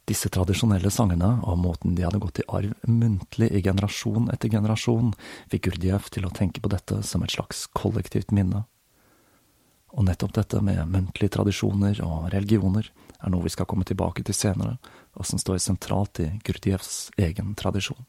Disse 0.09 0.31
tradisjonelle 0.33 0.88
sangene 0.88 1.35
og 1.45 1.59
måten 1.61 1.93
de 1.97 2.07
hadde 2.07 2.21
gått 2.23 2.41
i 2.41 2.47
arv 2.49 2.73
muntlig 2.88 3.50
i 3.53 3.61
generasjon 3.65 4.31
etter 4.33 4.49
generasjon, 4.55 5.12
fikk 5.53 5.67
Gurdjieff 5.69 6.09
til 6.15 6.25
å 6.25 6.33
tenke 6.33 6.62
på 6.65 6.71
dette 6.73 7.03
som 7.05 7.25
et 7.25 7.35
slags 7.35 7.67
kollektivt 7.77 8.33
minne. 8.33 8.65
Og 9.93 10.07
nettopp 10.09 10.33
dette 10.37 10.62
med 10.65 10.88
muntlige 10.88 11.35
tradisjoner 11.37 12.00
og 12.05 12.31
religioner 12.33 12.88
er 13.19 13.33
noe 13.33 13.45
vi 13.45 13.53
skal 13.53 13.69
komme 13.69 13.85
tilbake 13.88 14.25
til 14.25 14.37
senere, 14.37 14.79
og 15.19 15.29
som 15.29 15.41
står 15.41 15.61
sentralt 15.61 16.23
i 16.25 16.31
Gurdjieffs 16.47 17.11
egen 17.21 17.53
tradisjon. 17.59 18.00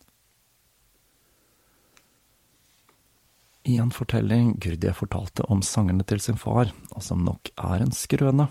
I 3.68 3.76
en 3.78 3.92
fortelling 3.92 4.54
Gurdjieff 4.64 5.02
fortalte 5.04 5.44
om 5.52 5.60
sangene 5.66 6.06
til 6.08 6.22
sin 6.24 6.40
far, 6.40 6.72
og 6.96 7.04
som 7.04 7.26
nok 7.28 7.52
er 7.60 7.84
en 7.84 7.92
skrøne, 7.96 8.48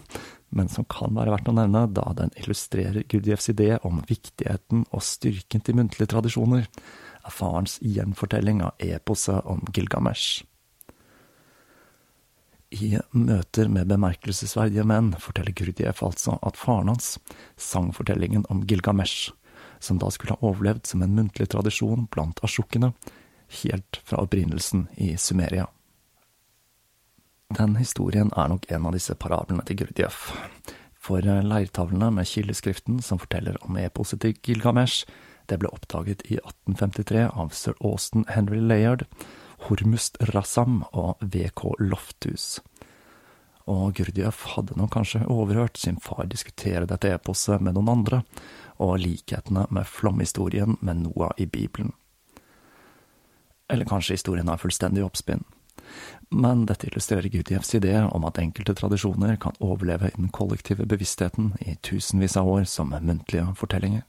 men 0.50 0.70
som 0.72 0.86
kan 0.88 1.16
være 1.16 1.34
verdt 1.34 1.50
å 1.50 1.56
nevne 1.56 1.84
da 1.92 2.06
den 2.16 2.32
illustrerer 2.40 3.04
Gurdjieffs 3.10 3.50
idé 3.52 3.74
om 3.84 4.00
viktigheten 4.08 4.86
og 4.88 5.04
styrken 5.04 5.64
til 5.64 5.76
muntlige 5.76 6.10
tradisjoner, 6.14 6.68
er 7.24 7.34
farens 7.34 7.76
gjenfortelling 7.84 8.62
av 8.64 8.84
eposet 8.84 9.44
om 9.44 9.60
Gilgamesh. 9.74 10.44
I 12.68 12.98
møter 13.16 13.68
med 13.72 13.88
bemerkelsesverdige 13.88 14.84
menn 14.84 15.14
forteller 15.20 15.56
Gurdjieff 15.56 16.02
altså 16.04 16.36
at 16.44 16.58
faren 16.60 16.92
hans 16.92 17.14
sang 17.56 17.94
fortellingen 17.96 18.44
om 18.52 18.60
Gilgamesh, 18.68 19.32
som 19.80 20.00
da 20.00 20.10
skulle 20.12 20.36
ha 20.36 20.50
overlevd 20.50 20.88
som 20.88 21.04
en 21.04 21.16
muntlig 21.16 21.48
tradisjon 21.52 22.08
blant 22.12 22.42
asjukene, 22.44 22.92
helt 23.62 24.00
fra 24.04 24.20
opprinnelsen 24.24 24.86
i 25.00 25.14
Sumeria. 25.16 25.68
Den 27.56 27.78
historien 27.80 28.28
er 28.36 28.50
nok 28.52 28.66
en 28.68 28.84
av 28.84 28.92
disse 28.92 29.14
parablene 29.16 29.62
til 29.64 29.78
Gurdjieff, 29.80 30.34
for 30.92 31.24
leirtavlene 31.24 32.10
med 32.12 32.28
kildeskriften 32.28 32.98
som 33.00 33.20
forteller 33.22 33.56
om 33.64 33.78
eposet 33.80 34.20
til 34.20 34.36
Gilgamesh, 34.44 35.06
det 35.48 35.56
ble 35.62 35.70
oppdaget 35.72 36.26
i 36.28 36.36
1853 36.42 37.24
av 37.32 37.56
sir 37.56 37.72
Austin 37.80 38.26
Henry 38.28 38.60
Layard, 38.60 39.06
Hormust 39.64 40.20
Rassam 40.34 40.82
og 40.92 41.24
VK 41.24 41.64
Lofthus. 41.80 42.58
Og 43.64 43.96
Gurdjieff 43.96 44.44
hadde 44.52 44.76
nok 44.76 44.92
kanskje 44.98 45.24
overhørt 45.32 45.80
sin 45.80 45.96
far 46.04 46.28
diskutere 46.28 46.84
dette 46.88 47.16
eposet 47.16 47.64
med 47.64 47.80
noen 47.80 47.94
andre, 47.96 48.22
og 48.76 49.00
likhetene 49.00 49.64
med 49.72 49.88
flomhistorien 49.88 50.76
med 50.84 51.06
Noah 51.06 51.32
i 51.40 51.48
Bibelen. 51.48 51.94
Eller 53.72 53.88
kanskje 53.88 54.20
historien 54.20 54.52
er 54.52 54.60
fullstendig 54.60 55.00
oppspinn. 55.04 55.48
Men 56.28 56.66
dette 56.68 56.88
illustrerer 56.88 57.30
Gurdjieffs 57.32 57.74
idé 57.78 57.94
om 58.04 58.26
at 58.28 58.38
enkelte 58.42 58.74
tradisjoner 58.76 59.38
kan 59.40 59.56
overleve 59.64 60.10
i 60.10 60.16
den 60.16 60.28
kollektive 60.34 60.86
bevisstheten 60.86 61.54
i 61.64 61.78
tusenvis 61.82 62.36
av 62.36 62.48
år 62.48 62.68
som 62.68 62.92
muntlige 62.92 63.46
fortellinger. 63.56 64.04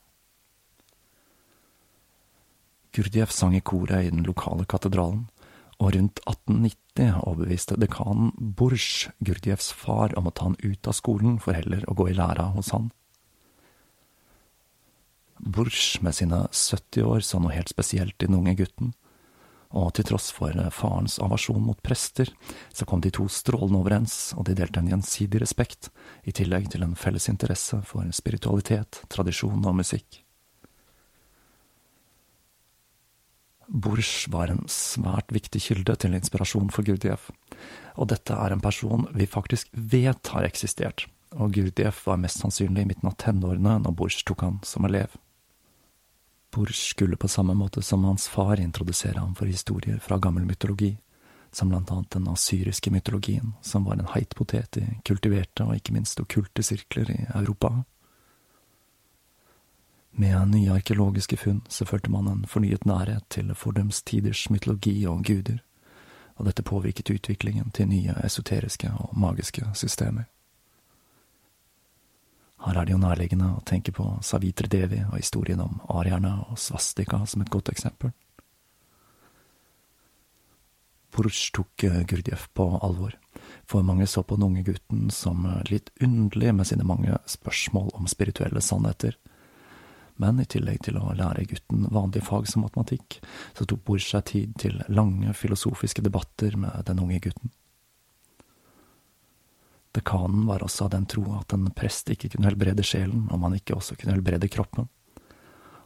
Gurdjieff 2.95 3.31
sang 3.31 3.55
i 3.55 3.61
koret 3.61 4.07
i 4.07 4.11
den 4.11 4.25
lokale 4.25 4.65
katedralen, 4.65 5.27
og 5.79 5.93
rundt 5.95 6.19
1890 6.27 7.21
overbeviste 7.23 7.77
dekanen 7.79 8.33
Bursch 8.35 9.07
Gurdjieffs 9.23 9.71
far 9.71 10.11
om 10.19 10.27
å 10.27 10.33
ta 10.35 10.49
han 10.49 10.57
ut 10.59 10.89
av 10.89 10.97
skolen 10.97 11.37
for 11.39 11.55
heller 11.55 11.85
å 11.87 11.95
gå 11.95 12.09
i 12.09 12.17
læra 12.17 12.49
hos 12.55 12.73
han. 12.75 12.89
Bursch 15.39 16.01
med 16.03 16.17
sine 16.17 16.41
70 16.51 17.05
år 17.07 17.23
så 17.23 17.39
noe 17.39 17.55
helt 17.55 17.71
spesielt 17.71 18.17
i 18.19 18.27
den 18.27 18.35
unge 18.41 18.57
gutten, 18.59 18.91
og 19.69 19.91
til 19.93 20.07
tross 20.09 20.31
for 20.33 20.55
farens 20.73 21.19
avasjon 21.21 21.61
mot 21.61 21.81
prester, 21.85 22.31
så 22.73 22.87
kom 22.89 23.03
de 23.05 23.11
to 23.13 23.27
strålende 23.29 23.77
overens, 23.77 24.33
og 24.33 24.47
de 24.47 24.55
delte 24.57 24.81
en 24.81 24.89
gjensidig 24.89 25.43
respekt, 25.43 25.91
i 26.25 26.33
tillegg 26.33 26.71
til 26.73 26.85
en 26.85 26.97
felles 26.97 27.29
interesse 27.29 27.77
for 27.85 28.09
spiritualitet, 28.15 29.03
tradisjon 29.13 29.61
og 29.61 29.77
musikk. 29.83 30.23
Bursch 33.69 34.25
var 34.33 34.49
en 34.49 34.63
svært 34.65 35.29
viktig 35.29 35.61
kilde 35.61 35.93
til 36.01 36.17
inspirasjon 36.17 36.71
for 36.73 36.81
Gurdjieff, 36.87 37.29
og 38.01 38.09
dette 38.09 38.33
er 38.33 38.55
en 38.55 38.63
person 38.63 39.05
vi 39.13 39.29
faktisk 39.29 39.69
vet 39.73 40.33
har 40.33 40.47
eksistert, 40.47 41.05
og 41.37 41.53
Gurdjieff 41.53 42.07
var 42.09 42.17
mest 42.17 42.41
sannsynlig 42.41 42.87
i 42.87 42.89
midten 42.89 43.11
av 43.11 43.19
tenårene 43.21 43.77
når 43.83 43.93
Bursch 43.93 44.25
tok 44.25 44.47
han 44.47 44.57
som 44.65 44.89
elev. 44.89 45.13
Bursch 46.51 46.89
skulle 46.89 47.17
på 47.17 47.27
samme 47.27 47.53
måte 47.53 47.81
som 47.81 48.03
hans 48.03 48.27
far 48.27 48.59
introdusere 48.59 49.19
ham 49.19 49.35
for 49.35 49.45
historier 49.45 49.99
fra 49.99 50.17
gammel 50.17 50.45
mytologi, 50.45 50.97
som 51.51 51.69
blant 51.69 51.91
annet 51.91 52.09
den 52.09 52.27
asyriske 52.27 52.91
mytologien, 52.91 53.53
som 53.61 53.85
var 53.85 53.93
en 53.93 54.09
heit 54.13 54.35
potet 54.35 54.77
i 54.77 54.85
kultiverte 55.05 55.65
og 55.65 55.75
ikke 55.77 55.93
minst 55.93 56.19
okkulte 56.19 56.63
sirkler 56.63 57.11
i 57.11 57.19
Europa. 57.33 57.83
Med 60.11 60.47
nye 60.47 60.73
arkeologiske 60.73 61.37
funn 61.37 61.61
så 61.69 61.85
følte 61.85 62.11
man 62.11 62.27
en 62.27 62.45
fornyet 62.49 62.85
nærhet 62.85 63.29
til 63.29 63.53
fordums 63.55 64.01
tiders 64.03 64.49
mytologi 64.49 65.05
og 65.07 65.23
guder, 65.23 65.61
og 66.35 66.45
dette 66.45 66.65
påvirket 66.65 67.09
utviklingen 67.13 67.71
til 67.71 67.87
nye 67.87 68.15
esoteriske 68.23 68.89
og 68.97 69.17
magiske 69.17 69.65
systemer. 69.73 70.25
Her 72.59 72.75
er 72.75 72.87
det 72.87 72.91
jo 72.91 72.99
nærliggende 72.99 73.53
å 73.55 73.63
tenke 73.67 73.93
på 73.95 74.05
Savitri 74.25 74.67
Devi 74.71 74.99
og 75.05 75.15
historien 75.15 75.61
om 75.63 75.79
arierne 75.95 76.33
og 76.49 76.59
svastika 76.59 77.21
som 77.29 77.43
et 77.43 77.51
godt 77.53 77.71
eksempel. 77.71 78.11
Purush 81.15 81.53
tok 81.55 81.83
eh, 81.83 82.03
Gurdjieff 82.07 82.49
på 82.53 82.67
alvor, 82.85 83.15
for 83.65 83.83
mange 83.83 84.05
så 84.07 84.21
på 84.23 84.37
den 84.37 84.45
unge 84.45 84.63
gutten 84.67 85.09
som 85.13 85.45
eh, 85.47 85.63
litt 85.71 85.89
underlig 86.03 86.53
med 86.55 86.69
sine 86.69 86.85
mange 86.85 87.17
spørsmål 87.25 87.89
om 87.97 88.07
spirituelle 88.11 88.61
sannheter. 88.61 89.17
Men 90.19 90.41
i 90.43 90.47
tillegg 90.51 90.83
til 90.83 90.99
å 90.99 91.13
lære 91.15 91.47
gutten 91.47 91.87
vanlige 91.95 92.27
fag 92.27 92.47
som 92.51 92.65
matematikk, 92.67 93.21
så 93.55 93.65
tok 93.65 93.85
Bush 93.87 94.11
seg 94.11 94.27
tid 94.27 94.57
til 94.59 94.81
lange 94.91 95.33
filosofiske 95.33 96.03
debatter 96.05 96.59
med 96.59 96.83
den 96.91 96.99
unge 96.99 97.21
gutten. 97.23 97.53
Dekanen 99.95 100.45
var 100.45 100.63
også 100.63 100.85
av 100.85 100.93
den 100.93 101.07
tro 101.09 101.23
at 101.39 101.53
en 101.55 101.69
prest 101.73 102.11
ikke 102.13 102.29
kunne 102.33 102.49
helbrede 102.51 102.85
sjelen 102.85 103.25
om 103.33 103.45
han 103.47 103.57
ikke 103.57 103.77
også 103.77 103.97
kunne 103.97 104.13
helbrede 104.13 104.49
kroppen. 104.51 104.89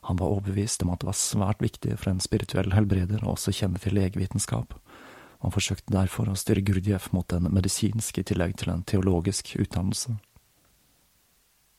Han 0.04 0.20
var 0.20 0.34
overbevist 0.34 0.84
om 0.84 0.92
at 0.92 1.00
det 1.00 1.08
var 1.08 1.16
svært 1.16 1.64
viktig 1.64 1.96
for 1.96 2.12
en 2.12 2.20
spirituell 2.24 2.74
helbreder 2.76 3.24
å 3.24 3.38
også 3.38 3.54
kjenne 3.56 3.80
til 3.80 3.96
legevitenskap, 3.96 4.76
og 4.76 5.48
han 5.48 5.56
forsøkte 5.56 5.96
derfor 5.96 6.28
å 6.28 6.36
styre 6.36 6.66
Gurdjieff 6.68 7.14
mot 7.16 7.32
en 7.32 7.48
medisinsk 7.56 8.20
i 8.20 8.26
tillegg 8.28 8.58
til 8.60 8.74
en 8.74 8.84
teologisk 8.84 9.54
utdannelse. 9.56 10.18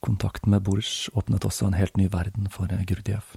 Kontakten 0.05 0.53
med 0.53 0.65
Bursch 0.65 1.11
åpnet 1.13 1.45
også 1.45 1.69
en 1.69 1.77
helt 1.77 1.97
ny 2.01 2.09
verden 2.13 2.49
for 2.53 2.69
Gurdjieff. 2.69 3.37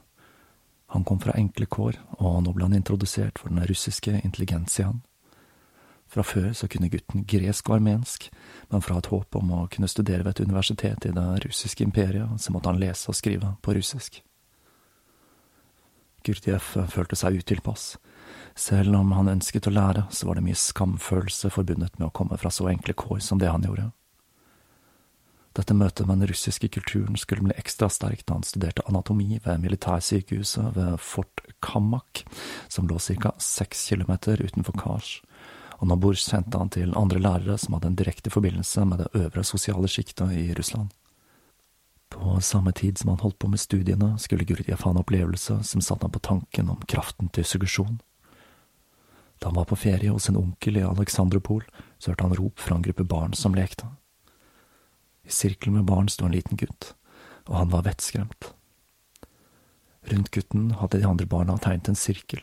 Han 0.95 1.03
kom 1.03 1.19
fra 1.19 1.35
enkle 1.35 1.67
kår, 1.67 1.99
og 2.23 2.39
nå 2.45 2.55
ble 2.55 2.69
han 2.69 2.79
introdusert 2.79 3.39
for 3.39 3.51
den 3.51 3.67
russiske 3.67 4.21
intelligensiaen. 4.23 5.01
Fra 6.17 6.23
før 6.25 6.53
så 6.57 6.65
kunne 6.65 6.87
gutten 6.89 7.27
gresk 7.29 7.67
og 7.69 7.75
armensk, 7.75 8.23
men 8.71 8.81
fra 8.81 8.95
et 8.97 9.09
håp 9.11 9.35
om 9.37 9.51
å 9.53 9.65
kunne 9.69 9.85
studere 9.85 10.23
ved 10.25 10.31
et 10.31 10.47
universitet 10.49 11.05
i 11.05 11.11
det 11.13 11.25
russiske 11.43 11.85
imperiet, 11.85 12.41
så 12.41 12.53
måtte 12.55 12.71
han 12.71 12.79
lese 12.81 13.11
og 13.11 13.17
skrive 13.19 13.51
på 13.61 13.75
russisk. 13.77 14.17
Gurdjieff 16.25 16.71
følte 16.89 17.19
seg 17.21 17.37
utilpass. 17.37 17.85
Selv 18.57 18.97
om 18.97 19.13
han 19.13 19.29
ønsket 19.35 19.69
å 19.69 19.75
lære, 19.75 20.07
så 20.09 20.25
var 20.25 20.39
det 20.39 20.47
mye 20.47 20.57
skamfølelse 20.57 21.53
forbundet 21.53 22.01
med 22.01 22.07
å 22.09 22.15
komme 22.17 22.41
fra 22.41 22.49
så 22.49 22.65
enkle 22.73 22.97
kår 22.97 23.21
som 23.21 23.37
det 23.37 23.53
han 23.53 23.69
gjorde. 23.69 23.91
Dette 25.53 25.77
møtet 25.77 26.09
med 26.09 26.23
den 26.23 26.31
russiske 26.33 26.71
kulturen 26.73 27.13
skulle 27.13 27.45
bli 27.45 27.59
ekstra 27.61 27.91
sterkt 27.93 28.25
da 28.25 28.39
han 28.39 28.45
studerte 28.45 28.89
anatomi 28.89 29.37
ved 29.45 29.61
militærsykehuset 29.61 30.73
ved 30.81 30.97
Fort 30.97 31.45
Kamak, 31.61 32.25
som 32.73 32.89
lå 32.89 32.97
ca. 32.97 33.37
seks 33.37 33.85
kilometer 33.93 34.41
utenfor 34.41 34.81
Kars 34.81 35.19
og 35.77 35.87
Nabor 35.87 36.17
sendte 36.17 36.57
han 36.57 36.71
til 36.73 36.95
andre 36.97 37.19
lærere 37.21 37.57
som 37.61 37.75
hadde 37.75 37.91
en 37.91 37.97
direkte 37.99 38.33
forbindelse 38.33 38.85
med 38.85 39.03
det 39.03 39.11
øvre 39.13 39.43
sosiale 39.43 39.87
sjiktet 39.87 40.33
i 40.33 40.53
Russland. 40.57 40.89
På 42.09 42.39
samme 42.41 42.71
tid 42.71 42.97
som 42.97 43.09
han 43.09 43.19
holdt 43.19 43.39
på 43.39 43.47
med 43.47 43.59
studiene, 43.59 44.15
skulle 44.19 44.45
Gurdjieff 44.45 44.81
ha 44.81 44.91
en 44.91 45.01
opplevelse 45.03 45.59
som 45.63 45.81
satte 45.81 46.07
ham 46.07 46.11
på 46.15 46.23
tanken 46.23 46.69
om 46.69 46.81
kraften 46.87 47.29
til 47.29 47.45
suggesjon. 47.45 47.99
Da 49.37 49.51
han 49.51 49.55
var 49.59 49.67
på 49.69 49.77
ferie 49.77 50.09
hos 50.09 50.29
en 50.29 50.39
onkel 50.39 50.79
i 50.79 50.85
Aleksandropol, 50.87 51.65
så 51.99 52.11
hørte 52.11 52.25
han 52.25 52.37
rop 52.39 52.59
fra 52.59 52.77
en 52.77 52.85
gruppe 52.85 53.03
barn 53.03 53.33
som 53.37 53.55
lekte. 53.55 53.85
I 55.27 55.29
sirkelen 55.29 55.75
med 55.75 55.85
barn 55.85 56.09
sto 56.09 56.25
en 56.25 56.33
liten 56.33 56.57
gutt, 56.57 56.93
og 57.45 57.57
han 57.59 57.69
var 57.69 57.85
vettskremt. 57.85 58.53
Rundt 60.07 60.31
gutten 60.31 60.71
hadde 60.79 61.01
de 61.01 61.07
andre 61.07 61.27
barna 61.27 61.57
tegnet 61.59 61.91
en 61.91 61.99
sirkel, 61.99 62.41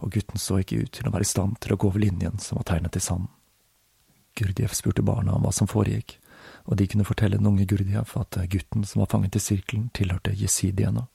og 0.00 0.12
gutten 0.12 0.40
så 0.40 0.60
ikke 0.60 0.82
ut 0.84 0.92
til 0.98 1.08
å 1.08 1.12
være 1.14 1.26
i 1.26 1.32
stand 1.32 1.58
til 1.62 1.74
å 1.74 1.80
gå 1.80 1.90
over 1.90 2.02
linjen 2.02 2.38
som 2.42 2.60
var 2.60 2.68
tegnet 2.70 2.96
i 2.98 3.02
sanden. 3.02 3.32
Gurdjieff 4.36 4.74
spurte 4.76 5.04
barna 5.04 5.36
om 5.36 5.46
hva 5.46 5.52
som 5.54 5.68
foregikk, 5.70 6.18
og 6.68 6.76
de 6.76 6.86
kunne 6.90 7.06
fortelle 7.08 7.38
den 7.38 7.48
unge 7.48 7.64
Gurdjieff 7.68 8.16
at 8.20 8.36
gutten 8.52 8.84
som 8.84 9.00
var 9.00 9.10
fanget 9.12 9.38
i 9.38 9.42
sirkelen, 9.42 9.88
tilhørte 9.96 10.34
jesidiene, 10.36 11.06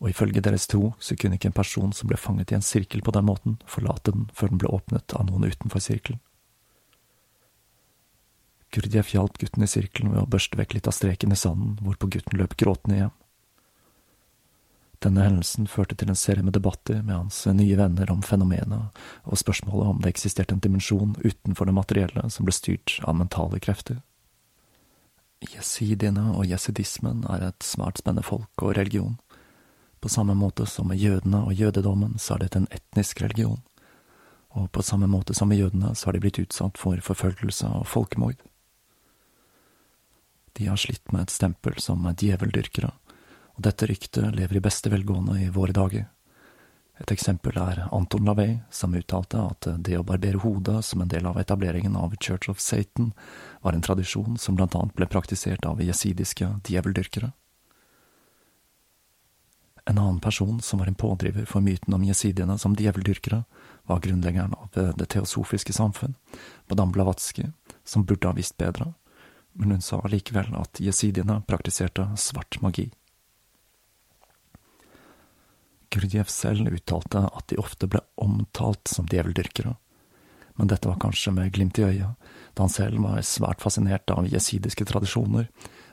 og 0.00 0.10
ifølge 0.10 0.42
deres 0.44 0.66
tro 0.68 0.94
så 1.00 1.16
kunne 1.16 1.36
ikke 1.36 1.50
en 1.50 1.56
person 1.56 1.92
som 1.96 2.08
ble 2.08 2.18
fanget 2.20 2.52
i 2.52 2.58
en 2.58 2.64
sirkel 2.64 3.04
på 3.04 3.12
den 3.16 3.28
måten, 3.28 3.56
forlate 3.68 4.12
den 4.16 4.28
før 4.36 4.52
den 4.52 4.60
ble 4.60 4.72
åpnet 4.72 5.16
av 5.16 5.28
noen 5.28 5.48
utenfor 5.48 5.84
sirkelen. 5.84 6.20
Gurdjieff 8.70 9.10
hjalp 9.12 9.38
gutten 9.40 9.66
i 9.66 9.68
sirkelen 9.68 10.12
ved 10.14 10.22
å 10.22 10.30
børste 10.30 10.58
vekk 10.58 10.76
litt 10.76 10.88
av 10.88 10.94
streken 10.94 11.34
i 11.34 11.38
sanden, 11.38 11.74
hvorpå 11.82 12.08
gutten 12.14 12.38
løp 12.38 12.54
gråtende 12.60 13.00
hjem. 13.00 13.16
Denne 15.00 15.24
hendelsen 15.24 15.64
førte 15.70 15.96
til 15.96 16.10
en 16.12 16.18
serie 16.18 16.44
med 16.44 16.52
debatter 16.52 17.00
med 17.00 17.14
hans 17.16 17.38
nye 17.48 17.76
venner 17.78 18.10
om 18.12 18.20
fenomenet 18.20 18.98
og 19.24 19.40
spørsmålet 19.40 19.94
om 19.94 20.02
det 20.04 20.12
eksisterte 20.12 20.52
en 20.52 20.60
dimensjon 20.60 21.14
utenfor 21.24 21.70
det 21.70 21.76
materielle 21.78 22.26
som 22.28 22.44
ble 22.44 22.52
styrt 22.52 22.98
av 23.08 23.16
mentale 23.16 23.62
krefter. 23.64 24.02
Jesidiene 25.40 26.34
og 26.34 26.44
jesidismen 26.44 27.24
er 27.32 27.46
et 27.46 27.64
svært 27.64 28.02
spennende 28.02 28.26
folk 28.26 28.60
og 28.60 28.76
religion. 28.76 29.16
På 30.04 30.12
samme 30.12 30.36
måte 30.36 30.66
som 30.68 30.88
med 30.92 31.00
jødene 31.00 31.46
og 31.48 31.56
jødedommen, 31.56 32.18
så 32.18 32.34
er 32.34 32.44
dette 32.44 32.60
en 32.60 32.70
etnisk 32.70 33.22
religion. 33.24 33.60
og 34.50 34.72
på 34.72 34.82
samme 34.82 35.06
måte 35.06 35.34
som 35.34 35.48
med 35.48 35.60
jødene 35.60 35.94
så 35.94 36.08
har 36.08 36.12
de 36.12 36.20
blitt 36.20 36.38
utsatt 36.42 36.78
for 36.78 36.98
forfølgelse 36.98 37.68
og 37.70 37.86
folkemord. 37.86 38.40
De 40.58 40.66
har 40.66 40.76
slitt 40.76 41.12
med 41.12 41.22
et 41.22 41.30
stempel 41.30 41.78
som 41.78 42.02
djeveldyrkere, 42.02 42.90
dette 43.60 43.86
ryktet 43.86 44.34
lever 44.34 44.56
i 44.56 44.64
beste 44.64 44.90
velgående 44.92 45.38
i 45.42 45.50
våre 45.52 45.72
dager. 45.76 46.08
Et 47.00 47.12
eksempel 47.14 47.56
er 47.56 47.86
Anton 47.96 48.26
Lavey, 48.28 48.58
som 48.70 48.94
uttalte 48.94 49.40
at 49.40 49.68
det 49.80 49.96
å 49.96 50.04
barbere 50.04 50.42
hodet 50.42 50.82
som 50.84 51.00
en 51.00 51.08
del 51.08 51.24
av 51.26 51.38
etableringen 51.40 51.96
av 51.96 52.12
Church 52.20 52.50
of 52.52 52.60
Satan 52.60 53.14
var 53.64 53.72
en 53.72 53.84
tradisjon 53.84 54.36
som 54.38 54.58
blant 54.58 54.76
annet 54.76 54.96
ble 54.98 55.08
praktisert 55.08 55.64
av 55.64 55.80
jesidiske 55.80 56.50
djeveldyrkere. 56.68 57.32
En 59.88 59.98
annen 59.98 60.20
person 60.20 60.60
som 60.60 60.78
var 60.78 60.86
en 60.86 60.94
pådriver 60.94 61.48
for 61.48 61.64
myten 61.64 61.96
om 61.96 62.04
jesidiene 62.04 62.58
som 62.60 62.76
djeveldyrkere, 62.76 63.44
var 63.88 64.04
grunnleggeren 64.04 64.54
av 64.54 64.68
Det 64.96 65.06
teosofiske 65.06 65.72
samfunn, 65.72 66.14
Madame 66.68 66.92
Blavatsky, 66.92 67.48
som 67.84 68.04
burde 68.04 68.28
ha 68.28 68.36
visst 68.36 68.56
bedre, 68.56 68.92
men 69.52 69.70
hun 69.70 69.82
sa 69.82 70.04
likevel 70.06 70.52
at 70.54 70.78
jesidiene 70.78 71.40
praktiserte 71.48 72.06
svart 72.16 72.60
magi. 72.60 72.90
Gurdjieff 75.90 76.30
selv 76.30 76.70
uttalte 76.70 77.24
at 77.26 77.46
de 77.50 77.58
ofte 77.58 77.88
ble 77.90 78.02
omtalt 78.22 78.88
som 78.88 79.08
djeveldyrkere, 79.10 79.74
men 80.54 80.70
dette 80.70 80.88
var 80.88 81.00
kanskje 81.02 81.32
med 81.34 81.52
glimt 81.54 81.78
i 81.80 81.86
øyet, 81.86 82.28
da 82.54 82.66
han 82.66 82.72
selv 82.72 83.02
var 83.02 83.22
svært 83.26 83.62
fascinert 83.62 84.10
av 84.14 84.28
jesidiske 84.30 84.86
tradisjoner, 84.86 85.48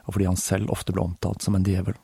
og 0.06 0.14
fordi 0.14 0.28
han 0.30 0.40
selv 0.40 0.74
ofte 0.74 0.94
ble 0.94 1.06
omtalt 1.06 1.46
som 1.46 1.58
en 1.58 1.66
djevel. 1.66 1.98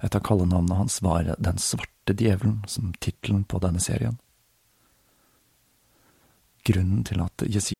Et 0.00 0.14
av 0.16 0.22
kallenavnene 0.24 0.78
hans 0.78 1.02
var 1.04 1.34
Den 1.38 1.58
svarte 1.60 2.16
djevelen, 2.16 2.62
som 2.66 2.94
tittelen 3.00 3.44
på 3.44 3.60
denne 3.60 3.80
serien. 3.80 4.16
Grunnen 6.64 7.04
til 7.04 7.20
at 7.20 7.44
jesidiske 7.44 7.79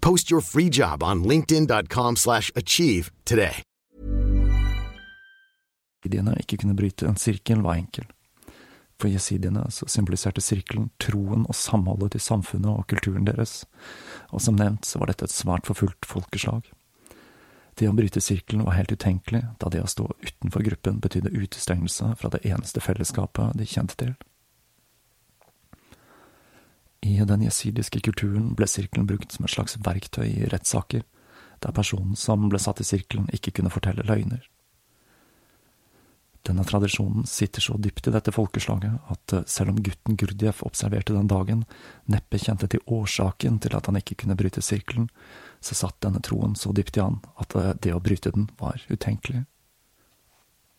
Post 0.00 0.30
your 0.30 0.40
free 0.40 0.68
job 0.68 1.02
on 1.02 1.24
linkedin.com 1.24 2.16
slash 2.16 2.50
achieve 2.54 3.10
today. 3.24 3.62
jesidiene 6.08 6.36
ikke 6.40 6.58
kunne 6.62 6.76
bryte 6.76 7.06
en 7.06 7.16
sirkel, 7.16 7.62
var 7.62 7.76
enkel. 7.76 8.06
For 8.98 9.08
jesidiene 9.08 9.68
så 9.70 9.86
symboliserte 9.86 10.40
sirkelen 10.40 10.90
troen 10.98 11.46
og 11.46 11.54
samholdet 11.54 12.12
til 12.12 12.20
samfunnet 12.20 12.70
og 12.70 12.86
kulturen 12.88 13.26
deres, 13.26 13.64
og 14.32 14.40
som 14.40 14.56
nevnt 14.56 14.84
så 14.84 14.98
var 14.98 15.08
dette 15.08 15.24
et 15.24 15.34
svært 15.34 15.66
forfulgt 15.66 16.06
folkeslag. 16.06 16.64
Det 17.78 17.86
å 17.86 17.94
bryte 17.94 18.20
sirkelen 18.20 18.64
var 18.66 18.74
helt 18.74 18.90
utenkelig, 18.90 19.44
da 19.60 19.70
det 19.70 19.84
å 19.84 19.90
stå 19.90 20.08
utenfor 20.24 20.64
gruppen 20.66 20.98
betydde 20.98 21.30
utestengelse 21.30 22.16
fra 22.18 22.30
det 22.34 22.42
eneste 22.44 22.80
fellesskapet 22.82 23.54
de 23.54 23.66
kjente 23.66 23.94
til. 24.00 24.16
I 27.08 27.24
den 27.24 27.46
jesidiske 27.46 28.02
kulturen 28.04 28.52
ble 28.58 28.68
sirkelen 28.68 29.06
brukt 29.08 29.32
som 29.32 29.46
et 29.46 29.54
slags 29.54 29.78
verktøy 29.80 30.26
i 30.28 30.48
rettssaker, 30.52 31.06
der 31.64 31.74
personen 31.74 32.18
som 32.20 32.50
ble 32.52 32.60
satt 32.60 32.82
i 32.82 32.86
sirkelen 32.86 33.30
ikke 33.34 33.54
kunne 33.56 33.72
fortelle 33.72 34.04
løgner. 34.06 34.42
Denne 36.46 36.64
tradisjonen 36.64 37.26
sitter 37.26 37.60
så 37.60 37.76
dypt 37.76 38.06
i 38.08 38.12
dette 38.14 38.32
folkeslaget 38.32 39.10
at 39.12 39.32
eh, 39.36 39.44
selv 39.50 39.74
om 39.74 39.80
gutten 39.84 40.16
Gurdjieff 40.16 40.62
observerte 40.64 41.12
den 41.12 41.28
dagen, 41.28 41.64
neppe 42.08 42.40
kjente 42.40 42.70
til 42.72 42.84
årsaken 42.86 43.58
til 43.64 43.76
at 43.76 43.88
han 43.90 43.98
ikke 44.00 44.16
kunne 44.22 44.36
bryte 44.38 44.62
sirkelen, 44.64 45.10
så 45.60 45.76
satt 45.76 45.98
denne 46.04 46.22
troen 46.24 46.54
så 46.56 46.72
dypt 46.72 46.96
i 46.96 47.04
han 47.04 47.18
at 47.42 47.56
eh, 47.58 47.74
det 47.84 47.92
å 47.92 48.00
bryte 48.04 48.32
den 48.32 48.48
var 48.60 48.80
utenkelig. 48.88 49.44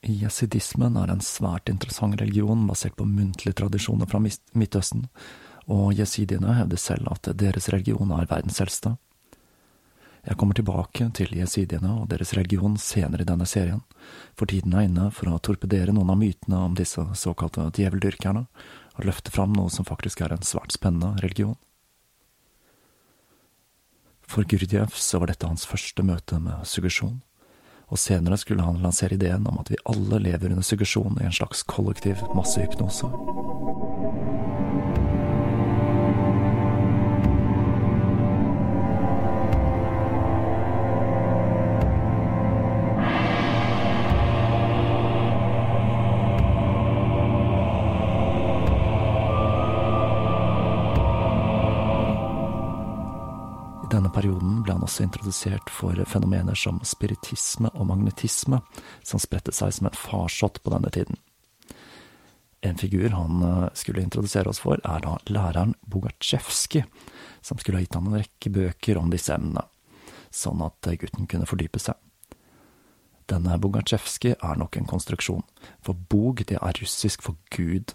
Jesidismen 0.00 0.96
er 0.96 1.12
en 1.12 1.22
svært 1.22 1.68
interessant 1.68 2.16
religion 2.18 2.64
basert 2.66 2.96
på 2.96 3.06
muntlige 3.06 3.58
tradisjoner 3.60 4.08
fra 4.10 4.22
Midtøsten, 4.24 5.06
og 5.70 5.94
jesidiene 5.94 6.56
hevder 6.58 6.80
selv 6.80 7.12
at 7.12 7.30
deres 7.38 7.70
religion 7.70 8.10
er 8.16 8.28
verdens 8.30 8.60
eldste. 8.62 8.96
Jeg 10.26 10.36
kommer 10.36 10.56
tilbake 10.56 11.06
til 11.16 11.32
jesidiene 11.32 11.94
og 12.02 12.10
deres 12.10 12.34
religion 12.36 12.76
senere 12.76 13.24
i 13.24 13.28
denne 13.28 13.46
serien, 13.48 13.80
for 14.36 14.50
tiden 14.50 14.74
er 14.76 14.84
inne 14.88 15.08
for 15.16 15.30
å 15.30 15.38
torpedere 15.40 15.94
noen 15.96 16.12
av 16.12 16.18
mytene 16.20 16.60
om 16.66 16.76
disse 16.76 17.00
såkalte 17.16 17.70
djeveldyrkerne, 17.78 18.44
og 18.98 19.08
løfte 19.08 19.32
fram 19.32 19.54
noe 19.56 19.72
som 19.72 19.88
faktisk 19.88 20.20
er 20.20 20.34
en 20.34 20.44
svært 20.44 20.76
spennende 20.76 21.14
religion. 21.24 21.56
For 24.30 24.44
Gurdjieff 24.46 24.98
så 25.00 25.18
var 25.18 25.32
dette 25.32 25.48
hans 25.48 25.64
første 25.66 26.04
møte 26.06 26.36
med 26.42 26.68
suggesjon, 26.68 27.22
og 27.90 27.98
senere 27.98 28.36
skulle 28.38 28.62
han 28.62 28.82
lansere 28.84 29.16
ideen 29.16 29.48
om 29.50 29.58
at 29.58 29.72
vi 29.72 29.80
alle 29.90 30.20
lever 30.28 30.52
under 30.52 30.66
suggesjon 30.66 31.16
i 31.18 31.26
en 31.26 31.34
slags 31.34 31.64
kollektiv 31.66 32.20
massehypnose. 32.36 33.10
Perioden 54.20 54.60
ble 54.64 54.74
han 54.76 54.84
også 54.84 55.06
introdusert 55.06 55.70
for 55.72 55.96
fenomener 56.08 56.58
som 56.58 56.80
spiritisme 56.84 57.70
og 57.72 57.88
magnetisme, 57.88 58.60
som 59.02 59.22
spredte 59.22 59.54
seg 59.56 59.72
som 59.72 59.88
en 59.88 59.96
farsott 59.96 60.60
på 60.60 60.72
denne 60.74 60.92
tiden. 60.92 61.16
En 62.60 62.76
figur 62.76 63.08
han 63.16 63.40
eh, 63.46 63.70
skulle 63.72 64.04
introdusere 64.04 64.52
oss 64.52 64.60
for, 64.60 64.82
er 64.84 65.00
da 65.06 65.16
læreren 65.32 65.72
Bogatsjevskij, 65.88 66.84
som 67.40 67.56
skulle 67.56 67.80
ha 67.80 67.86
gitt 67.86 67.96
han 67.96 68.10
en 68.10 68.18
rekke 68.20 68.52
bøker 68.52 69.00
om 69.00 69.08
disse 69.12 69.32
emnene, 69.32 69.64
sånn 70.28 70.60
at 70.66 70.92
gutten 71.00 71.24
kunne 71.30 71.48
fordype 71.48 71.80
seg. 71.80 71.96
Denne 73.30 73.54
Bogatsjevskij 73.62 74.34
er 74.42 74.58
nok 74.58 74.76
en 74.76 74.88
konstruksjon, 74.90 75.44
for 75.86 75.94
bog 76.10 76.42
det 76.48 76.56
er 76.58 76.78
russisk 76.80 77.22
for 77.22 77.38
gud, 77.54 77.92